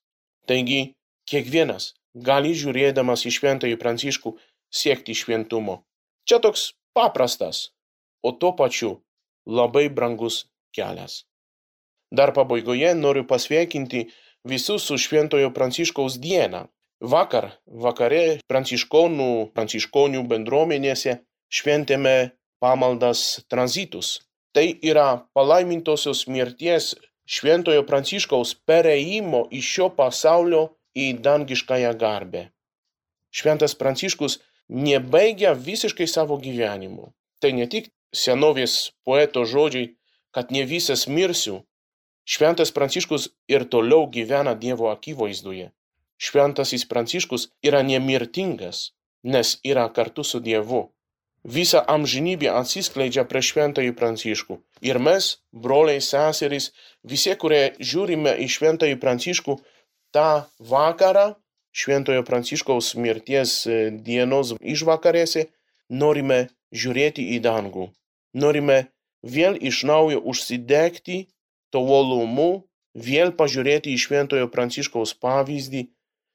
Taigi, 0.47 0.95
kiekvienas 1.31 1.93
gali 2.15 2.53
žiūrėdamas 2.59 3.27
į 3.27 3.35
šventąjį 3.39 3.79
Pranciškų 3.81 4.35
siekti 4.73 5.15
šventumo. 5.17 5.83
Čia 6.29 6.39
toks 6.43 6.73
paprastas, 6.95 7.71
o 8.23 8.33
tuo 8.33 8.53
pačiu 8.59 9.01
labai 9.47 9.89
brangus 9.89 10.47
kelias. 10.77 11.25
Dar 12.13 12.33
pabaigoje 12.37 12.93
noriu 12.95 13.25
pasveikinti 13.25 14.05
visus 14.45 14.85
su 14.89 14.99
Šventojo 15.01 15.51
Pranciškaus 15.57 16.19
diena. 16.21 16.67
Vakar, 17.03 17.49
vakare 17.67 18.39
pranciškonų, 18.47 19.31
pranciškonių 19.57 20.21
bendruomenėse 20.31 21.17
šventėme 21.51 22.17
pamaldas 22.63 23.43
tranzitus. 23.51 24.21
Tai 24.53 24.67
yra 24.85 25.25
palaimintosios 25.35 26.27
mirties 26.29 26.93
Šventojo 27.27 27.87
Pranciškaus 27.89 28.55
pereimo 28.69 29.47
iš 29.51 29.73
šio 29.75 29.89
pasaulio 29.97 30.63
į 30.95 31.09
dangiškąją 31.25 31.97
garbę. 31.99 32.45
Šventas 33.33 33.75
Pranciškus 33.81 34.39
nebaigia 34.69 35.57
visiškai 35.57 36.07
savo 36.07 36.37
gyvenimo. 36.37 37.13
Tai 37.41 37.57
ne 37.57 37.67
tik 37.67 37.89
senovės 38.13 38.93
poeto 39.09 39.47
žodžiai, 39.49 39.95
kad 40.31 40.53
ne 40.53 40.67
visas 40.69 41.09
mirsiu. 41.09 41.63
Šventas 42.25 42.71
Pranciškus 42.71 43.29
ir 43.49 43.65
toliau 43.69 44.07
gyvena 44.07 44.55
Dievo 44.55 44.91
akivaizdoje. 44.91 45.71
Šventasis 46.23 46.87
Pranciškus 46.87 47.49
yra 47.67 47.83
nemirtingas, 47.83 48.93
nes 49.23 49.59
yra 49.67 49.89
kartu 49.93 50.25
su 50.25 50.39
Dievu. 50.41 50.85
Visa 51.43 51.83
amžinybė 51.91 52.53
atsiskleidžia 52.55 53.25
prieš 53.27 53.49
Šventąjį 53.53 53.95
Pranciškų. 53.99 54.61
Ir 54.87 55.01
mes, 55.03 55.43
broliai, 55.51 55.99
seserys, 55.99 56.71
visi, 57.03 57.35
kurie 57.35 57.75
žiūrime 57.83 58.37
į 58.45 58.47
Šventąjį 58.55 58.99
Pranciškų, 59.03 59.59
tą 60.15 60.29
vakarą 60.63 61.33
Šventojo 61.73 62.23
Pranciškaus 62.29 62.93
mirties 62.95 63.65
dienos 64.07 64.53
išvakarėse 64.61 65.49
norime 65.89 66.41
žiūrėti 66.71 67.25
į 67.35 67.39
dangų. 67.47 67.89
Norime 68.45 68.79
vėl 69.23 69.57
iš 69.57 69.83
naujo 69.89 70.21
užsidegti 70.33 71.25
to 71.73 71.81
uolumu, 71.81 72.69
vėl 72.95 73.33
pažiūrėti 73.37 73.93
į 73.95 74.01
Šventojo 74.05 74.49
Pranciškaus 74.53 75.15
pavyzdį 75.25 75.87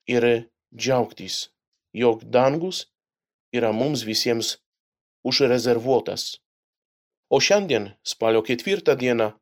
ir 0.10 0.28
džiaugtis, 0.74 1.50
jog 1.94 2.24
dangus 2.26 2.88
yra 3.54 3.72
mums 3.72 4.04
visiems 4.08 4.58
užrezervuotas. 5.28 6.38
O 7.30 7.40
šiandien, 7.44 7.92
spalio 8.04 8.42
ketvirtą 8.42 8.96
dieną, 8.96 9.34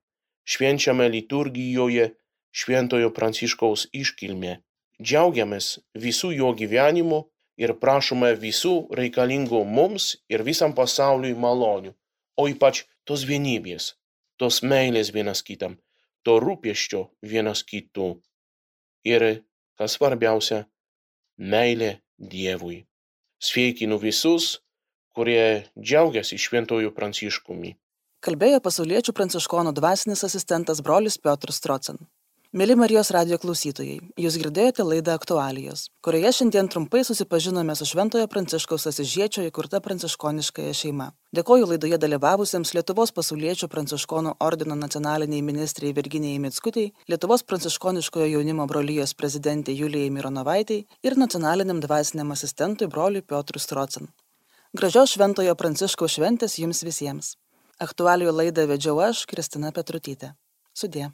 švenčiame 0.46 1.08
liturgijoje 1.10 2.14
Šventojo 2.56 3.12
Pranciškaus 3.14 3.88
iškilmę. 3.94 4.62
Džiaugiamės 5.04 5.66
visų 6.00 6.32
jo 6.40 6.54
gyvenimu 6.56 7.26
ir 7.60 7.74
prašome 7.82 8.32
visų 8.40 8.76
reikalingų 9.00 9.64
mums 9.78 10.16
ir 10.32 10.44
visam 10.48 10.74
pasauliui 10.76 11.36
malonių, 11.36 11.92
o 12.40 12.48
ypač 12.52 12.86
tos 13.08 13.26
vienybės, 13.28 13.94
tos 14.40 14.62
meilės 14.64 15.12
vienas 15.16 15.44
kitam, 15.44 15.76
to 16.26 16.40
rūpeščio 16.42 17.06
vienas 17.22 17.64
kitų. 17.68 18.10
Ir, 19.06 19.26
kas 19.78 19.98
svarbiausia, 19.98 20.66
meilė 21.38 22.00
Dievui. 22.18 22.86
Sveikinu 23.44 24.00
visus, 24.02 24.62
kurie 25.16 25.68
džiaugiasi 25.78 26.40
šventojų 26.42 26.94
pranciškumi. 26.96 27.76
Kalbėjo 28.26 28.62
pasauliečių 28.66 29.14
pranciškonų 29.14 29.76
dvasinis 29.78 30.24
asistentas 30.26 30.82
brolis 30.82 31.20
Piotr 31.22 31.54
Strocen. 31.54 32.00
Mėly 32.56 32.78
Marijos 32.80 33.10
radio 33.12 33.36
klausytojai, 33.36 33.98
jūs 34.16 34.38
girdėjote 34.40 34.84
laidą 34.88 35.12
aktualijos, 35.18 35.90
kurioje 36.00 36.30
šiandien 36.38 36.70
trumpai 36.72 37.02
susipažinome 37.04 37.74
su 37.76 37.84
Šventojo 37.90 38.30
Pranciškaus 38.32 38.86
Asižiečio 38.88 39.42
įkurta 39.44 39.82
pranciškoniškąją 39.84 40.76
šeima. 40.80 41.10
Dėkoju 41.36 41.68
laidoje 41.68 42.00
dalyvavusiems 42.00 42.72
Lietuvos 42.78 43.12
pasauliečių 43.18 43.68
pranciškonų 43.74 44.32
ordino 44.46 44.78
nacionaliniai 44.80 45.44
ministrai 45.44 45.92
Virginijai 45.98 46.40
Mitskutiai, 46.46 46.94
Lietuvos 47.12 47.44
pranciškoniškojo 47.44 48.30
jaunimo 48.38 48.70
brolyjos 48.72 49.18
prezidentė 49.20 49.76
Julijai 49.76 50.16
Mironovaitai 50.16 50.80
ir 51.04 51.20
nacionaliniam 51.20 51.84
dvasiniam 51.84 52.32
asistentui 52.38 52.88
broliui 52.88 53.26
Piotrui 53.34 53.66
Strocen. 53.66 54.08
Gražios 54.72 55.18
Šventojo 55.18 55.60
Pranciškaus 55.60 56.16
šventės 56.16 56.56
jums 56.64 56.86
visiems. 56.88 57.36
Aktualijų 57.84 58.40
laidą 58.40 58.70
vedžiau 58.72 59.04
aš, 59.12 59.28
Kristina 59.28 59.76
Petrutytė. 59.76 60.38
Sudė. 60.72 61.12